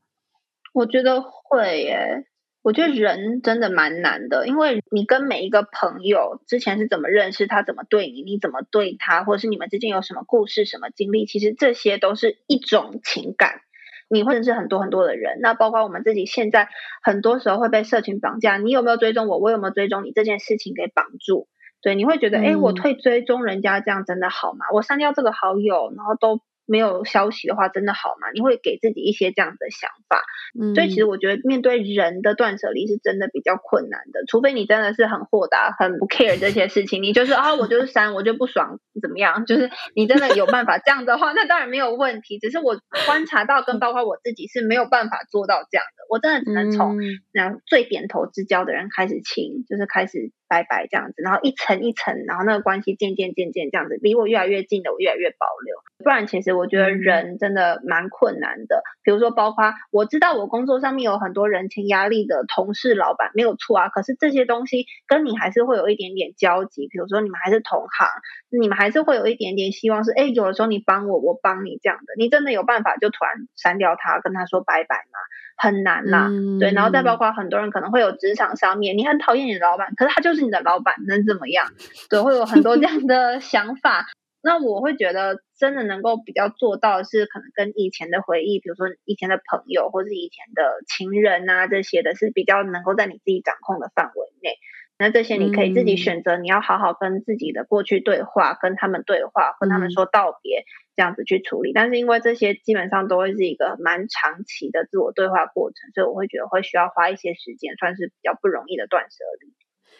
[0.75, 2.27] 我觉得会耶。
[2.63, 13.61] 我觉得人真的蛮难的，因为你跟每一个朋友之前是怎么认识，他怎么对你，你怎么对他，或者是你们之间有什么故事、什么经历，其实这些都是一种情感。
[14.09, 16.69] 你会认识很多很多的人，那包括我们自己现在
[17.05, 21.47] 很多时候会被社群绑架，你有没有追踪我，我有没有追踪你，这件事情给绑住。
[21.83, 24.67] 对，你会觉得，哎，我退追踪人家这样真的好吗？
[24.73, 26.41] 我删掉这个好友，然后都。
[26.69, 28.27] 没有消息的话，真的好吗？
[28.35, 30.25] 你会给自己一些这样的想法，
[30.61, 39.47] 嗯，所以其实我觉得面对人的断舍离是真的比较困难的，除非你真的是很豁达、很不 care 这些事情，你就是啊，我就是删，我就不爽，怎么样？
[39.47, 42.41] 就是你真的有办法这样的话，那当然没有问题。
[42.41, 46.99] 只是我观察到跟包括我自己是没有办法做到这样的，我真的只能从
[47.33, 55.77] 那最点头之交的人开始清，就是开始拜拜这样子，然后一层一层，然后那个关系渐渐渐渐这样子离我越来越近的，我越来越保留。
[56.03, 56.57] 不然其实。
[56.57, 66.89] 我觉得人真的蛮困难的，比如说，包括我知道我工作上面有很多人情压力的同事、老板没有错啊，可是这些东西跟你还是会有一点点交集。
[66.89, 68.09] 比如说，你们还是同行，
[68.49, 72.15] 你们还是会有一点点希望是，哎，有的时候你帮我，我帮你这样的。
[72.17, 75.19] 你真的有办法就突然删掉他，跟他说拜拜吗？
[75.57, 76.71] 很难啦，嗯，对。
[76.73, 81.67] 然后再包括很多人可能会有职场上面，你很讨厌你的老板，可是他就是你的老板，能怎么样？
[82.11, 84.07] 对，会有很多这样的想法。
[84.43, 94.57] 那我会觉得，真的能够比较做到的是，可能跟以前的回忆，比如说以前的朋友，或是以前的情人啊，这些的是比较能够在你自己掌控的范围内。
[94.99, 100.65] 那这些你可以自己选择，你要好好跟自己的过去对话，嗯、跟他们对话，跟他们说道别，
[100.97, 101.73] 这样子去处理。
[101.75, 109.53] 但是因为这些基本上都会是一个蛮长期的自我对话过程，所以我会觉得会需要花一些时间，算是比较不容易的断舍离。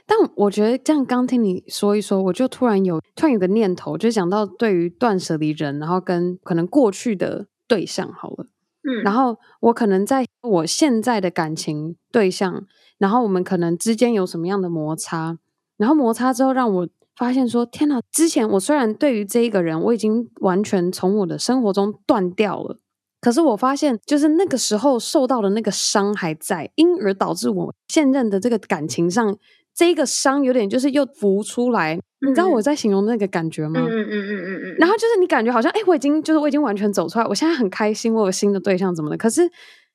[0.07, 8.47] 但我觉得这样刚听你说一说，我就突然有突然有个念头，就讲到对于断舍离人，然后跟可能过去的对象好了，
[9.03, 12.67] 然后我可能在我现在的感情对象，
[12.99, 15.39] 然后我们可能之间有什么样的摩擦，
[15.77, 18.01] 然后摩擦之后让我发现说，天哪！
[18.13, 22.79] 之前我虽然对于这一个人我已经完全从我的生活中断掉了，
[23.21, 29.37] 可是我发现就是那个时候受到的那个伤还在，因而导致我现任的这个感情上。
[29.77, 33.79] 这个伤有点就是又浮出来，你知道我在形容那个感觉吗？
[33.79, 34.77] 嗯嗯嗯嗯嗯嗯。
[34.79, 39.19] 然后就是你感觉好像，哎，我已经就是我已经完全走出来，我现在很开心，我有新的对象怎么的？
[39.19, 39.51] 可是，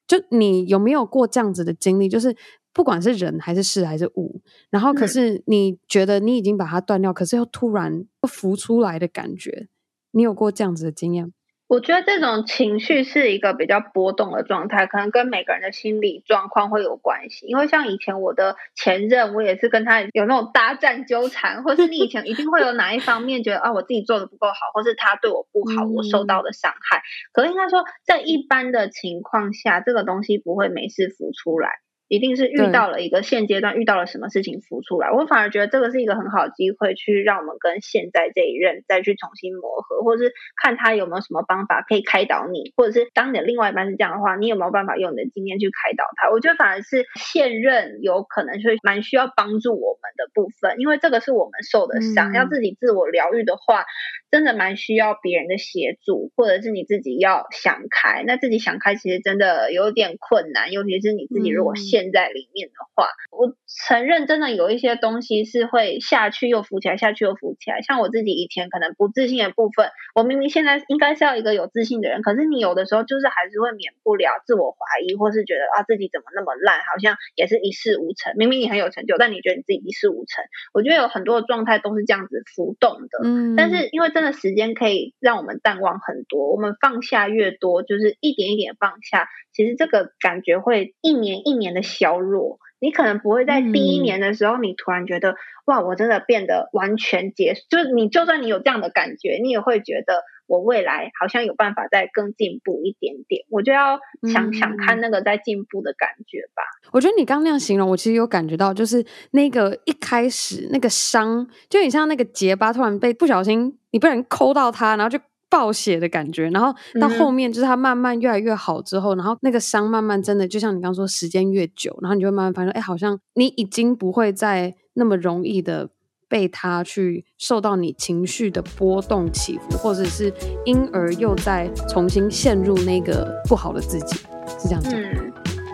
[0.07, 2.07] 就你有没有过这样子的经历？
[2.07, 2.35] 就是
[2.71, 9.67] 不管是人还是事还是物，然后可是你觉得你已经把它断掉，可是又突然又浮出来的感觉，
[10.11, 11.33] 你有过这样子的经验？
[11.71, 17.45] 我觉得这种情绪是一个比较波动的状态，可能跟每个人的心理状况会有关系。
[17.45, 27.03] 因为像以前我的前任，我也是跟他有那种搭战纠缠，或是你以前一定会有哪一方面觉得啊，我自己做的不够好，或是他对我不好，我受到的伤害。
[27.31, 31.69] 可是应该说，在一般的情况下，这个东西不会没事浮出来。
[32.11, 46.29] 一定是遇到了一个现阶段遇到了什么事情浮出来，我反而觉得这个是一个很好的机会，去让我们跟现在这一任再去重新磨合，或者是看他有没有什么方法可以开导你，或者是当你的另外一半是这样的话，你有没有办法用你的经验去开导他？
[46.29, 53.85] 我觉得反而是现任有可能是蛮需要帮助我们的部分，因为这个是我们受的伤，要自己自我疗愈的话，
[54.31, 58.23] 真的蛮需要别人的协助，或者是你自己要想开。
[58.25, 63.53] 那自己想开其实真的有点困难，尤其是你自己如果陷在里面的话，我
[63.87, 67.81] 承认真的有一些东西是会下去又浮起来，下去又浮起来。
[67.81, 78.33] 像我自己以前可能不自信的部分，我明明现在应该是要一个有自信的人，可是你有的时候就是还是会免不了自我怀疑，或是觉得啊自己怎么那么烂，好像也是一事无成。
[78.37, 80.45] 明明你很有成就，但你觉得你自己一事无成。
[80.73, 83.19] 我觉得有很多的状态都是这样子浮动的。
[83.23, 89.27] 嗯，但是因为真的时间可以让我们淡忘很多，我们放下越多，就是一点一点放下。
[89.51, 97.61] 其实这个感觉会一年一年的削弱，你可能不会在第一年的时候，你突然觉得、嗯、哇，我真的变得完全结束。
[97.69, 103.45] 就是你就算你有这样的感觉，你也会觉得我未来好像有办法再更进步一点点。
[103.49, 103.99] 我就要
[104.33, 106.63] 想想看那个在进步的感觉吧。
[106.91, 115.23] 我觉得你刚刚那样形容，我其实有感觉到，就是那个一开始那个伤，就很像那个结疤突然被不小心你不小心抠到它，然后就。
[115.51, 125.89] 暴血的感觉，然后到后面就是他慢慢越来越好之后，嗯、然后那个伤慢慢真的就像你刚刚说，时间越久，然后你就会慢慢发现，哎，好像你已经不会再那么容易的
[126.29, 130.33] 被他去受到你情绪的波动起伏，或者是
[130.63, 134.15] 因而又再重新陷入那个不好的自己，
[134.57, 134.95] 是这样子。
[134.95, 135.30] 嗯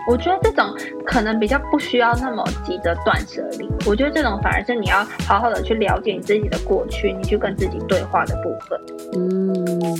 [0.08, 3.68] 我觉得这种可能比较不需要那么急着断舍离。
[3.86, 8.80] 我觉得这种反而是你要好好的去了解你自己的过去，你去跟自己对话的部分。
[9.12, 9.52] 嗯，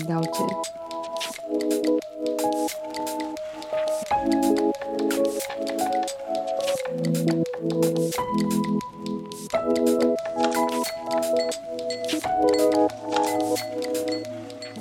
[0.08, 0.46] 了解。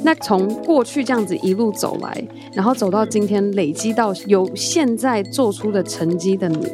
[0.08, 6.66] 那从过去这样子一路走来，然后走到今天，累积到有现在做出的成绩的你，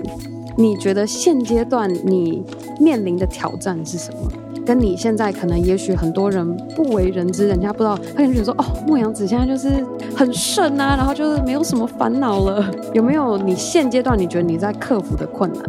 [0.55, 2.43] 你觉得现阶段你
[2.79, 4.31] 面临的挑战是什么？
[4.63, 9.84] 跟你现在可能也许很多人不为人知，人家不知道，他可能觉得说哦，牧羊子现在就是
[10.15, 12.63] 很顺啊，然后就是没有什么烦恼了。
[12.93, 15.63] 有没有你现阶段你觉得你在克服的困难？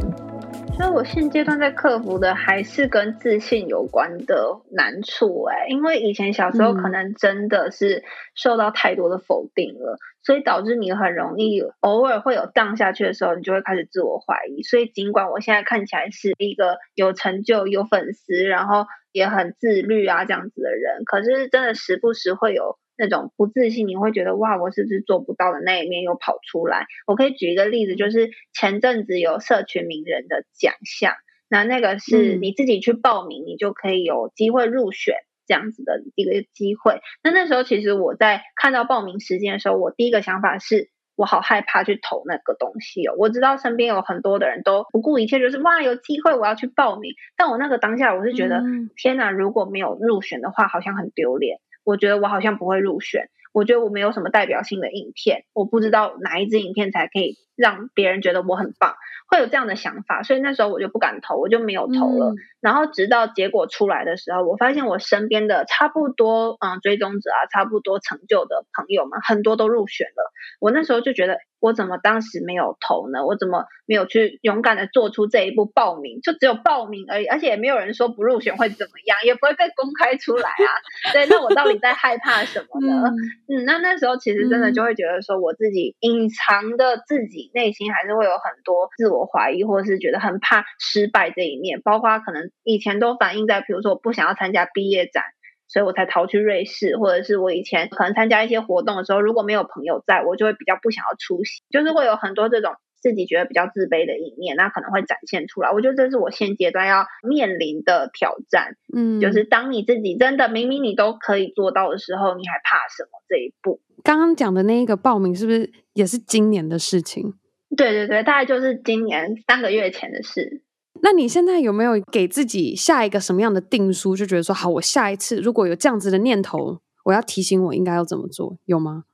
[0.77, 8.03] 所以我现阶段在克服的还是跟自信有关的难处哎、欸，因为以前小时候可能真的是
[8.35, 14.63] 受到太多的否定了，嗯、所以导致你很容易偶尔会有 down 下去的时候，你就会开始自我怀疑。
[14.63, 22.79] 所以尽管我现在看起来是一个有成就、有粉丝，然后也很自律啊这样子的人，可是真的时不时会有。
[22.97, 26.87] 那种不自信，你会觉得哇，我是不是做不到的那一面又跑出来？
[27.07, 31.15] 我可以举一个例子，就是前阵子有社群名人的奖项，
[31.49, 35.17] 那那个是你自己去报名，你就可以有机会入选
[35.47, 37.01] 这样子的一个机会。
[37.23, 43.15] 那那时候其实我在看到报名时间的时候，我第一个想法是我好害怕去投那个东西哦。
[43.19, 47.13] 我知道身边有很多的人都不顾一切，就是哇，有机会我要去报名。
[47.37, 48.63] 但我那个当下我是觉得，
[48.97, 51.59] 天哪，如果没有入选的话，好像很丢脸。
[51.85, 58.95] 我觉得我好像不会入选，我觉得我没有什么代表性的影片，我不知道哪一支影片才可以让别人觉得我很棒，
[59.31, 62.31] 会有这样的想法，所以那时候我就不敢投，我就没有投了。
[62.31, 70.33] 嗯、然后直到结果出来的时候，我发现我身边的差不多嗯追踪者啊，差不多成就的朋友们，很多都入选了。
[70.61, 71.39] 我那时候就觉得。
[71.61, 73.25] 我怎么当时没有投呢？
[73.25, 76.21] 我怎么没有去勇敢的做出这一步报名？
[76.21, 80.69] 就只有报名而已，而且也没有人说不入选会怎么样，也不会被公开出来啊。
[81.15, 83.09] 对，那我到底在害怕什么呢？
[83.49, 95.25] 嗯，嗯，那那时候其实真的就会觉得说，我自己隐藏的自己内心还是会有很多自我怀疑，或者是觉得很怕失败这一面，包括可能以前都反映在，比如说我不想要参加毕业展。
[95.67, 102.75] 所以我才逃去瑞士，或者是我以前可能参加一些活动的时候，如果没有朋友在，我就会比较不想要出席，就是会有很多这种
[103.05, 105.71] 自己觉得比较自卑的一面，那可能会展现出来。
[105.71, 108.79] 我觉得这是我现阶段要面临的挑战。
[108.97, 113.83] 嗯，就是当你自己真的明明你都可以做到的时候，你还怕什么这一步？
[114.03, 117.35] 刚刚讲的那一个报名是不是也是今年的事情？
[117.77, 120.63] 对对对，大概就是今年三个月前的事。
[121.03, 124.17] 那你现在有没有给自己下一个什么样的定书？
[124.17, 129.05] 就觉得说，好，我下一次如果有这样子的念头，我要提醒我应该要怎么做，有吗？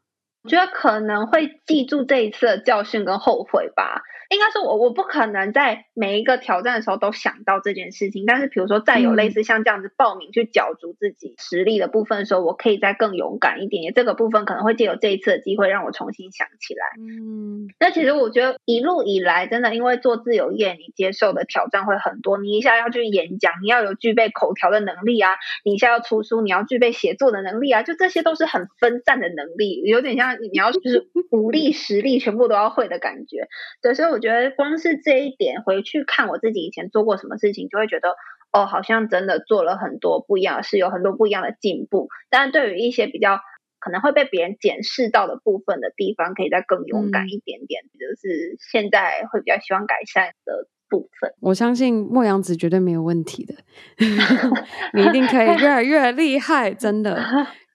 [0.43, 4.03] 我觉得可能会记住这一次的教训跟后悔吧。
[4.31, 13.93] 应该说我我不可能在每一个挑战的时候都想到这件事情，但是比如说再有类似像这样子报名去角逐自己实力的部分的时候，我可以再更勇敢一点。
[13.93, 16.87] 这个部分可能会借由这一次的机会让我重新想起来。
[17.01, 22.39] 嗯，那其实我觉得一路以来真的因为做自由业，你接受的挑战会很多。
[22.39, 25.33] 你一下要去演讲，你要有具备口条的能力啊；
[25.65, 27.83] 你一下要出书，你要具备写作的能力啊。
[27.83, 33.49] 就这些都是很分散的能力，有点像你要就是 武力实力全部都要会的感觉。
[33.83, 34.20] 对，所以我。
[34.21, 38.11] 我觉得光是这一点，回去看我自己以前做过什么事情，就会觉得
[38.53, 42.11] 哦，好像真的做了很多不一样的事，有很多不一样的进步。
[42.29, 43.41] 但是对于一些比较
[43.79, 51.33] 可能会被别人检视到的部分的地方，可以再更勇敢一点点，嗯、就是现在会比较希望改善的部分。
[51.41, 53.55] 我相信末羊子绝对没有问题的，
[54.93, 57.19] 你一定可以越来越厉害，真的。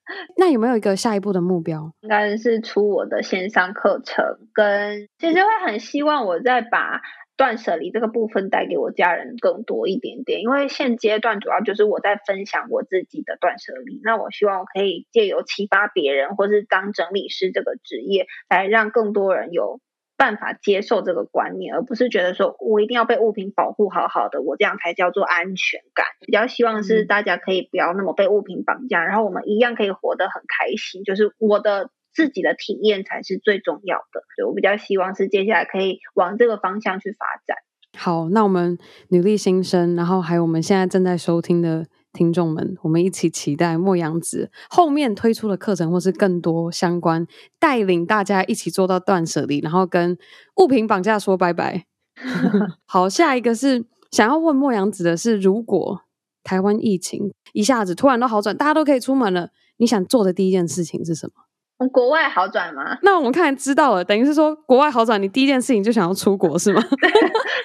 [0.38, 1.92] 那有没有一个下一步的目标？
[2.02, 7.02] 应该是出我的线上课程，跟其实会很希望我再把
[7.38, 14.00] 断舍离这个部分带给我家人更多一点点，因为现阶段主要就是我在分享我自己的断舍离。
[14.04, 19.80] 那我希望我可以借由启发别人，或是当整理师这个职业，来让更多人有。
[20.18, 26.06] 办法接受这个观念，而不是觉得说我一定要被物品保护好好的，我这样才叫做安全感。
[26.26, 31.04] 比较希望是大家可以不要那么被物品绑架，然后我们一样可以活得很开心。
[31.04, 34.24] 就是我的自己的体验才是最重要的。
[34.36, 37.58] 所以，我比较希望是接下来可以往这个方向去发展。
[37.98, 38.78] 好，那我们
[39.10, 41.86] 女力新生，然后还有我们现在正在收听的。
[42.16, 47.28] 听众们，我们一起期待莫阳子后面推出的课程，或是更多相关，
[47.60, 50.18] 带领大家一起做到断舍离，然后跟
[50.56, 51.86] 物品绑架说拜拜。
[52.88, 56.02] 好，下一个是想要问莫阳子的是，如果
[56.44, 61.88] 台湾疫情一下子突然都好转，大家都可以出门了，你想做的第一件事情是什么？
[61.90, 62.98] 国外好转吗？
[63.02, 66.82] 那我们看知道了，等于是说国外好转，你第一件事情就想要出国是吗？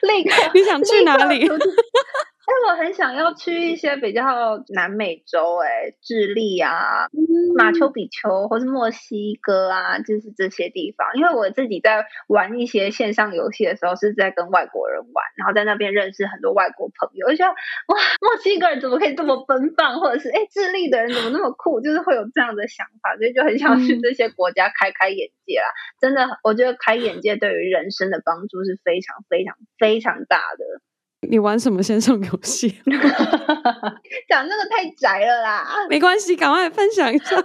[0.03, 1.49] 立刻， 你想去哪里？
[2.67, 7.07] 我很想要去一些比较南美洲，哎，智利啊、
[7.57, 11.07] 马丘比丘，或是墨西哥啊，就是这些地方。
[11.15, 17.27] 因为我自己在玩一些线上游戏的时候，是在跟外国人玩，然后在那边认识很多外国朋友。
[17.27, 25.67] 我觉得哇，墨西哥人怎么可以这么奔放，或者是哎，智利的人怎么那么酷，就是会有这样的想法，所以就很想去这些国家开开眼界啦。
[26.01, 30.81] 真的，我觉得开眼界对于人生的帮助是非常非常非常大的。
[31.29, 32.69] 你玩什么线上游戏？
[34.29, 35.67] 讲这个太宅了啦！
[35.89, 37.37] 没关系，赶快分享一下。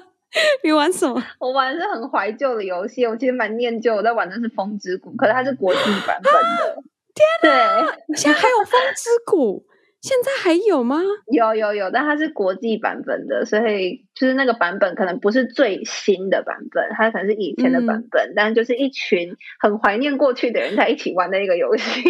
[0.63, 1.21] 你玩什么？
[1.39, 3.95] 我玩的是很怀旧的游戏，我其实蛮念旧。
[3.95, 6.83] 我在玩的是《风之谷》，可是它是国际版本的。
[7.15, 7.85] 天哪！
[7.85, 9.65] 对，现在还有《风之谷》？
[10.01, 11.01] 现在还有吗？
[11.31, 22.03] 有有有，但它是国际版本的，所以就是那个版本可能不是最新的版本，它可能是以前的版本，嗯、但就是一群很怀念过去的人在一起玩的一个游戏。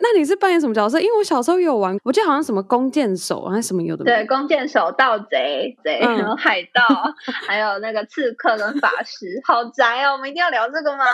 [0.00, 0.98] 那你是扮演什么角色？
[1.00, 4.04] 因为我小时候有玩，我记得好像什么弓箭手还是什么有的。
[4.04, 6.82] 对，弓箭手、盗贼、贼， 然后海盗，
[7.46, 10.12] 还有那个刺客跟法师，好宅哦！
[10.12, 11.04] 我们一定要聊这个吗？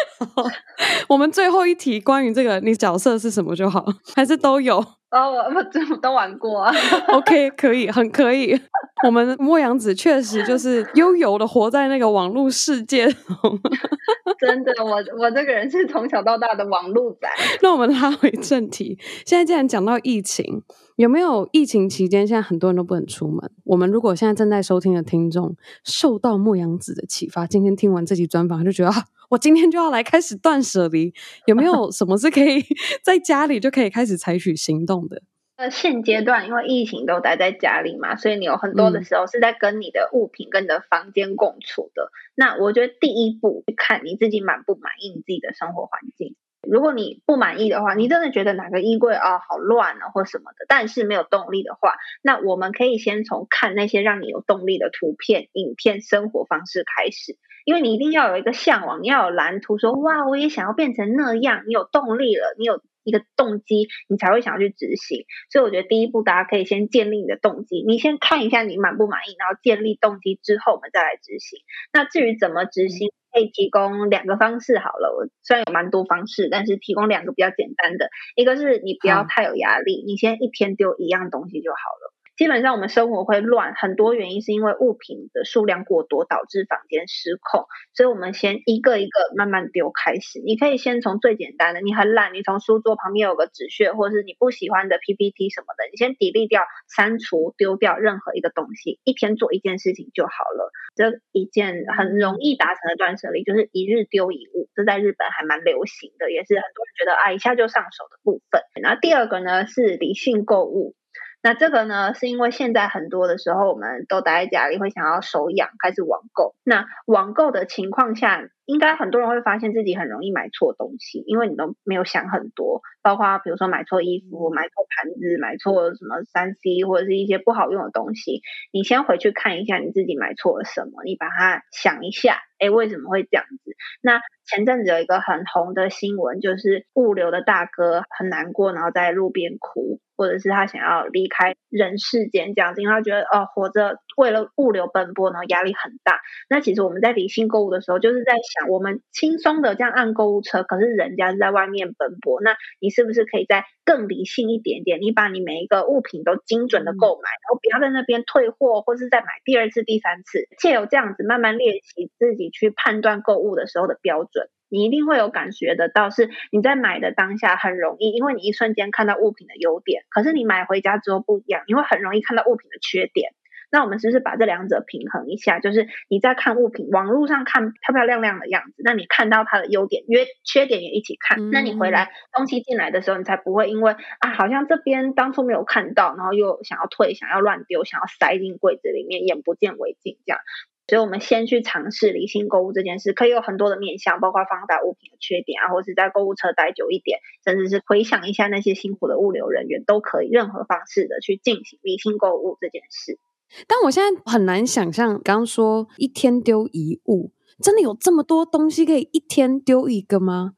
[1.08, 4.82] 我们最后一题关于这个，你角色是什么就好，还是都有？
[5.12, 5.54] 哦，我
[5.90, 6.72] 我都玩过啊。
[7.12, 8.58] OK，可以，很可以。
[9.04, 13.06] 我们末羊子确实就是悠游的活在那个网络世界。
[14.40, 17.28] 真的，我我这个人是从小到大的网络仔。
[17.62, 20.62] 那我们拉回正题，现在既然讲到疫情，
[20.96, 23.50] 有没有疫情期间现在很多人都不能出门？
[23.64, 25.54] 我们如果现在正在收听的听众
[25.84, 31.14] 受到末羊子的启发，今天听完这集专访，就觉得啊，我今天就要来开始断舍离，
[31.46, 32.62] 有没有什么是可以
[33.02, 35.22] 在家里就可以开始采取行动的？
[35.56, 42.04] 呃，现阶段因为疫情都待在家里嘛，所以你有很多的时候是在跟你的物品、跟你的房间共处的。
[42.04, 46.36] 嗯、那我觉得第一步，看你自己满不满意你自己的生活环境。
[46.72, 57.36] 如果你不满意的话，你真的觉得哪个衣柜啊、好乱啊或什么的，但是没有动力的话，那我们可以先从看那些让你有动力的图片、影片、生活方式开始。
[57.66, 61.64] 因为你一定要有一个向往，你要有蓝图说，说哇，我也想要变成那样。
[61.66, 65.26] 你有动力了，你有一个动机，你才会想要去执行。
[65.50, 67.84] 所以我觉得第一步，大家可以先建立你的动机。
[67.86, 71.60] 你先看一下你满不满意，然后建立动机之后，我们再来执行。
[71.92, 75.14] 那至于怎么执行，可以提供两个方式好了。
[75.16, 82.11] 我虽然有蛮多方式，但是提供两个比较简单的，一个是你不要太有压力，你先一天丢一样东西就好了。
[82.36, 90.40] 基本上我们生活会乱，很多原因是因为物品的数量过多导致房间失控，所以我们先一个一个慢慢丢开始。
[90.44, 100.72] 你可以先从最简单的，你很懒，你从书桌旁边有个纸屑，或者是你不喜欢的 PPT 什么的，你先 delete 掉、删除、丢掉任何一个东西，一天做一件事情就好了。
[100.94, 108.62] 这一件很容易达成的断舍离，就是一日丢一物，这在日本还蛮流行的，也是很多人觉得啊一下就上手的部分。
[108.82, 110.94] 然后第二个呢是理性购物。
[111.42, 116.54] 那这个呢，是因为现在很多的时候，我们都待在家里，会想要手痒，开始网购。
[116.62, 128.40] 那网购的情况下，应该很多人会发现自己很容易买错东西，因为你都没有想很多，包括比如说买错衣服、买错盘子、买错什么三 C 或者是一些不好用的东西。
[128.72, 133.74] 你先回去看一下你自己买错了什么，你把它想一下，哎，为什么会这样子？
[134.00, 139.98] 那前阵子有一个很红的新闻，就是物流的大哥很难过，然后在路边哭。
[140.22, 146.20] 或者是他想要离开人世间这样子，因为他觉得哦，活着为了物流奔波，然后压力很大。
[146.48, 155.00] 那其实我们在理性购物的时候，就是在想，我们轻松的这样按购物车，可是人家是在外面奔波，那你是不是可以再更理性一点点？
[155.00, 164.46] 你把你每一个物品都精准的购买，然后不要在那边退货，或是再买第二次、第三次，借由这样子慢慢练习自己去判断购物的时候的标准。
[164.72, 173.34] 你一定会有感觉得到，是你在买的当下很容易，因为你一瞬间看到物品的优点，可是你买回家之后不一样，你会很容易看到物品的缺点。
[173.70, 175.58] 那我们是不是把这两者平衡一下？
[175.58, 181.50] 就是你在看物品，网络上看漂漂亮亮的样子，那你看到它的优点，约缺点也一起看。
[181.50, 190.40] 那你回来东西进来的时候，你才不会因为啊，好像这边当初没有看到，然后又想要退，想要乱丢，想要塞进柜子里面，眼不见为净这样。
[190.88, 203.18] 所以，我们先去尝试理性购物这件事，可以有很多的面向，包括放大物品的缺点啊，或者是在购物车待久一点，甚至是回想一下那些辛苦的物流人员，都可以任何方式的去进行理性购物这件事。
[203.66, 210.54] 但我现在很难想象，刚刚说一天丢一物，真的有这么多东西可以一天丢一个吗？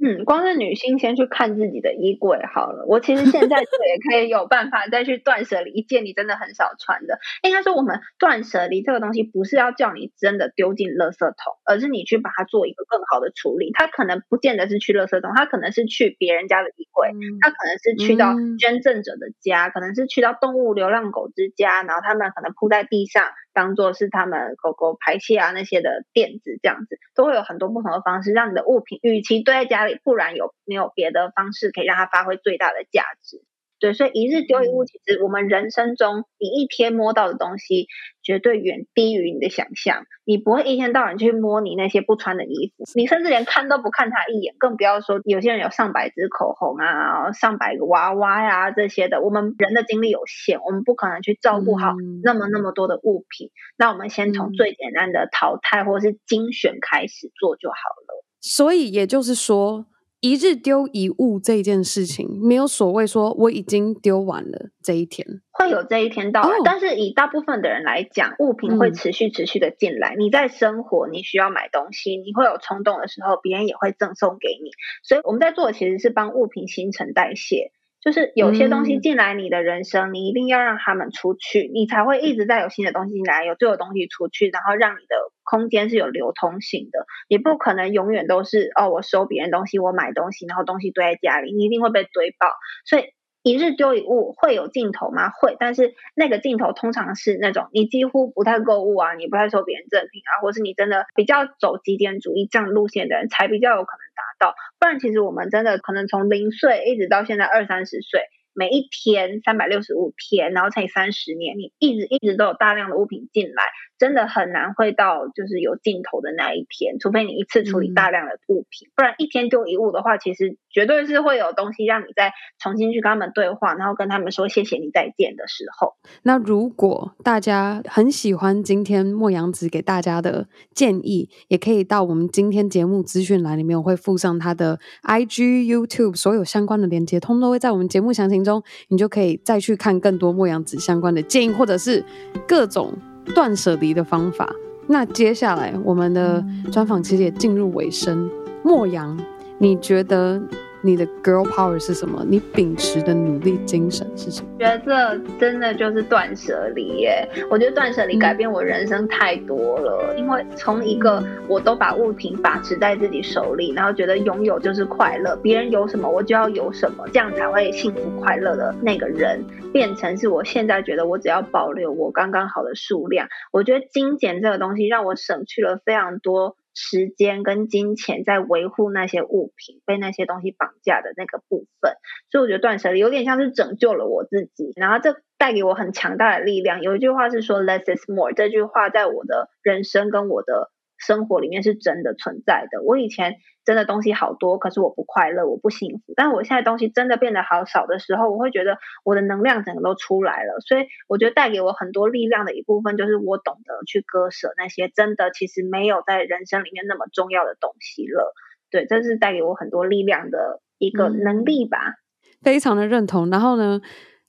[0.00, 2.84] 嗯，光是女性先去看自己的衣柜好了。
[2.86, 3.66] 我其实现在也
[4.08, 7.18] 可以有办法再去断舍离一件你真的很少穿的。
[7.42, 13.72] 应该说，我们断舍离这个东西不是要叫你真的丢进垃圾桶，而是你去把它做一个更好的处理。
[13.74, 17.08] 它可能不见得是去垃圾桶，它可能是去别人家的衣柜，
[17.40, 23.24] 它可能是去到捐赠者的家，嗯，可能是去到动物流浪狗之家，然后他们可能铺在地上。
[23.58, 33.42] 当做是他们狗狗排泄啊那些的垫子，这样子都会有很多不同的方式，让你的物品与其堆在家里，不然有没有别的方式可以让它发挥最大的价值？
[33.80, 37.88] 对，所以一日丢一物，其实我们人生中你一天摸到的东西，
[38.28, 40.04] 绝对远低于你的想象。
[40.26, 49.22] 你不会一天到晚去摸你那些不穿的衣服，你甚至连看都不看他一眼，更不要说有些人有上百支口红啊，上百个娃娃呀、啊、这些的。
[49.22, 53.50] 我们人的精力有限，我们不可能去照顾好那么那么多的物品。
[53.78, 58.24] 那我们先从最简单的淘汰或是精选开始做就好了。
[58.42, 59.86] 所以也就是说。
[60.20, 66.56] 一日丢一物这件事情，没有所谓说我已经丢完了这一天，会有这一天到来。
[66.56, 66.62] Oh.
[66.64, 70.16] 但是以大部分的人来讲，物品会持续持续的进来。
[70.16, 70.20] 嗯。
[70.20, 74.70] 你在生活，你需要买东西，你会有冲动的时候，别人也会赠送给你。
[75.04, 77.70] 所以我们在做的其实是帮物品新陈代谢。
[78.08, 87.04] 就是有些东西进来你的人生，嗯，你一定要让他们出去，你才会一直在有新的东西进来，有旧的东西出去，然后让你的空间是有流通性的。
[87.28, 92.48] 你不可能永远都是哦，我收别人东西，我买东西，然后东西堆在家里，你一定会被堆爆。
[92.86, 93.02] 所以。
[93.42, 95.30] 一日丢一物会有尽头吗？
[95.30, 104.54] 会，但是那个尽头通常是那种你几乎不太购物啊，你不太收别人赠品啊，或是你真的比较走极简主义这样路线的人才比较有可能达到。
[104.78, 108.22] 不然，其实我们真的可能从零岁一直到现在二三十岁。
[108.58, 113.62] 每一天三百六十五天，然后乘以三十年，你一直一直都有大量的物品进来，
[114.00, 125.94] 真的很难会到就是有尽头的那一天，除非你一次处理大量的物品，嗯、不然一天丢一物的话，其实绝对是会有东西让你再重新去跟他们对话，然后跟他们说谢谢你再见的时候。
[126.24, 142.02] 那如果大家很喜欢今天莫阳子给大家的建议，也可以到我们今天节目资讯栏里面，我会附上他的 IG、YouTube 所有相关的链接，通通都会在我们节目详情中，你就可以再去看更多莫阳子相关的建议，或者是
[142.46, 142.92] 各种
[143.34, 144.52] 断舍离的方法。
[144.86, 146.42] 那接下来我们的
[146.72, 148.28] 专访其实也进入尾声，
[148.64, 149.16] 莫阳，
[149.58, 150.40] 你觉得
[150.82, 152.24] 你的 girl power 是什么？
[152.28, 154.48] 你秉持的努力精神是什么？
[154.58, 157.28] 觉得这真的就是断舍离耶！
[157.50, 173.28] 我觉得断舍离改变我人生太多了，因为从一个我都把物品把持在自己手里，然后觉得拥有就是快乐，别人有什么我就要有什么，这样才会幸福快乐的那个人，变成是我现在觉得我只要保留我刚刚好的数量。
[173.52, 176.57] 我觉得精简这个东西让我省去了非常多。
[176.80, 181.94] 时间跟金钱在维护那些物品，被那些东西绑架的那个部分，
[182.30, 186.80] 所以我觉得断舍离有点像是拯救了我自己，然后这带给我很强大的力量。
[186.80, 190.70] 有一句话是说 “less is more”，这句话在我的人生跟我的。
[190.98, 192.82] 生活里面是真的存在的。
[192.82, 196.12] 我以前真的东西好多，可是我不快乐，我不幸福。
[196.16, 200.60] 但我现在东西真的变得好少的时候，我会觉得我的能量整个都出来了。
[200.60, 208.34] 所以我觉得带给我很多力量的一部分，就是我懂得去割舍那些真的其实没有在人生里面那么重要的东西了。
[208.70, 211.78] 对，这是带给我很多力量的一个能力吧。
[211.78, 211.94] 嗯，
[212.42, 213.30] 非常的认同。
[213.30, 213.80] 然后呢，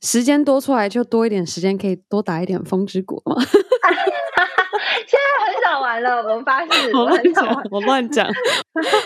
[0.02, 3.36] 时间多出来就多一点时间，可以多打一点风之谷嘛。
[5.08, 6.96] 现在很少玩了，我发誓。
[6.96, 8.28] 我乱讲，我乱讲。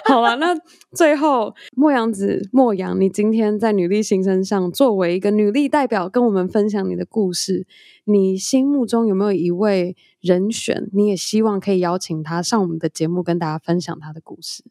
[0.06, 0.56] 好了，那
[0.94, 7.66] 最后莫阳子莫阳，你今天在女力新生上作为一个女力代表，跟我们分享你的故事。
[8.06, 10.90] 你心目中有没有一位人选？
[10.94, 14.64] 你也希望可以邀请他上我们的节目，跟大家分享他的故事。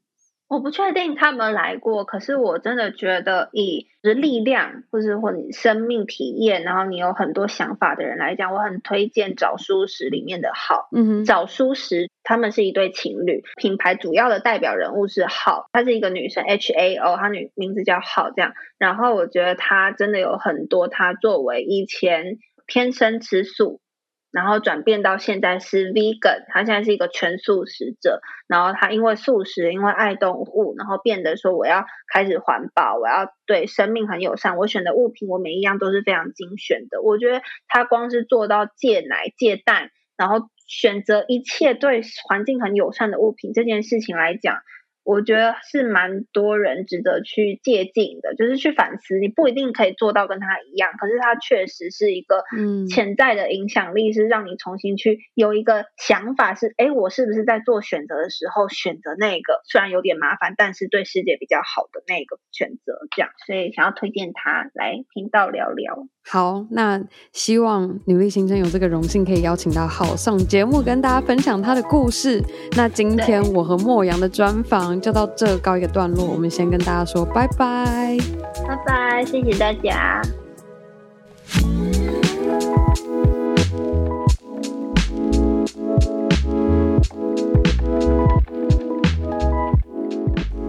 [0.53, 10.91] 我不确定他们来过，可是我真的觉得以力量，或是或你生命体验，然后你有很多想法的人来讲，我很推荐找书时里面的好。
[10.95, 18.53] 嗯哼，找书时他们是一对情侣，品牌主要的代表人物是好，她是一个女生 H A O，她女名字叫好这样。
[18.77, 22.37] 然后我觉得她真的有很多，她作为以前
[22.67, 23.81] 天生吃素。
[24.33, 28.21] 然后转变到现在是 vegan，他现在是一个全素食者。
[28.49, 34.57] 然后他因为素食，因为爱动物，然后变得说我要开始环保，我要对生命很友善。
[34.57, 37.03] 我选的物品，我每一样都是非常精选的。
[37.03, 44.59] 我觉得他光是做到戒奶戒蛋，然后选择一切对环境很友善的物品这件事情来讲。
[45.05, 49.19] 我觉得是蛮多人值得去借鉴的，就是去反思。
[49.19, 52.45] 你不一定可以做到跟他一样，可是他确实是一个
[52.89, 62.99] 潜在的影响力，是让你重新去有一个想法是：哎，我是不是在做选择的时候选择那个虽然有点麻烦，但是对世界比较好的那个选择？
[63.15, 66.07] 这样，所以想要推荐他来频道聊聊。
[66.25, 67.03] 好，那
[67.33, 72.43] 希望女力新生有这个荣幸可以邀请到好上节目，跟大家分享他的故事。
[72.77, 78.17] 那今天我和莫阳的专访就到这告一个段落，我们先跟大家说拜拜，
[78.67, 80.23] 拜拜，谢谢大家。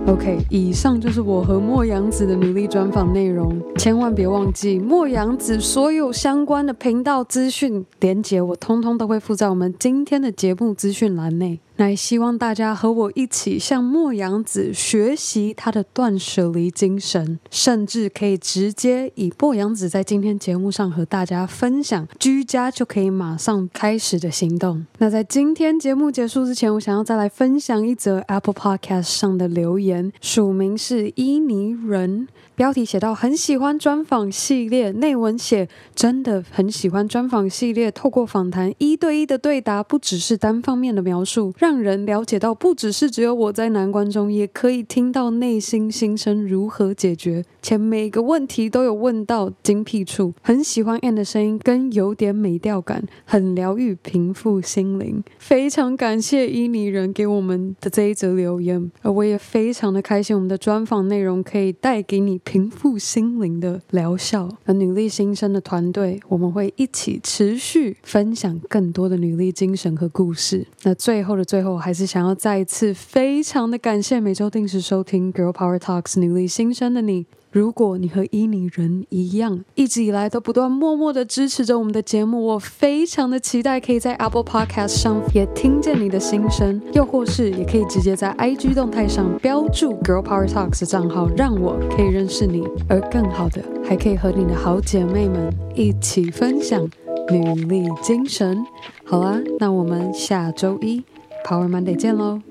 [0.06, 3.58] OK，以上就是我和莫阳子的努力专访内容。
[3.78, 11.58] 千万别忘记，莫阳子所有相关的频道资讯连接，我通通都会附在我们今天的节目资讯栏内。
[11.78, 24.86] 那希望大家和我一起向莫阳子学习他的断舍离精神，甚至可以直接以莫阳子在今天节目上和大家分享居家就可以马上开始的行动。
[25.00, 32.28] 那在今天节目结束之前，我想要再来分享一则 Apple Podcast 上的留言，署名是伊尼人。
[32.56, 37.90] 标题写到很喜欢专访系列，内文写真的很喜欢专访系列。
[37.90, 50.36] 透过访谈一对一的对答，不只是单方面的描述，让人了解到不只是只有我在难关中，也可以听到内心心声如何解决，且每个问题都有问到精辟处。
[50.44, 55.24] 很喜欢 An 的声音，跟有点美调感，很疗愈，平复心灵。
[55.40, 62.40] 非常感谢伊尼人给我们的这一则留言，而我也非常的开心，我们的专访内容可以带给你。
[62.44, 70.68] 平复心灵的疗效，而女力新生的团队，我们会一起持续分享更多的女力精神和故事。
[70.84, 77.26] 那最后的最后，还是想要再一次非常的感谢每周定时收听 Girl Power Talks 女力新生的你。
[77.54, 92.64] 如果你和伊尼人一样，一直以来都不断默默的支持着我们的节目，我非常的期待可以在 Apple Podcast 上也听见你的心声，又或是也可以直接在 IG 动态上标注 Girl Power Talks 的账号，让我可以认识你。
[92.90, 96.90] 而更好的，还可以和你的好姐妹们一起分享
[97.30, 98.66] 女力精神。
[99.06, 101.04] 好啦，那我们下周一
[101.46, 102.42] Power Monday 见喽，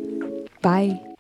[0.61, 1.12] 拜。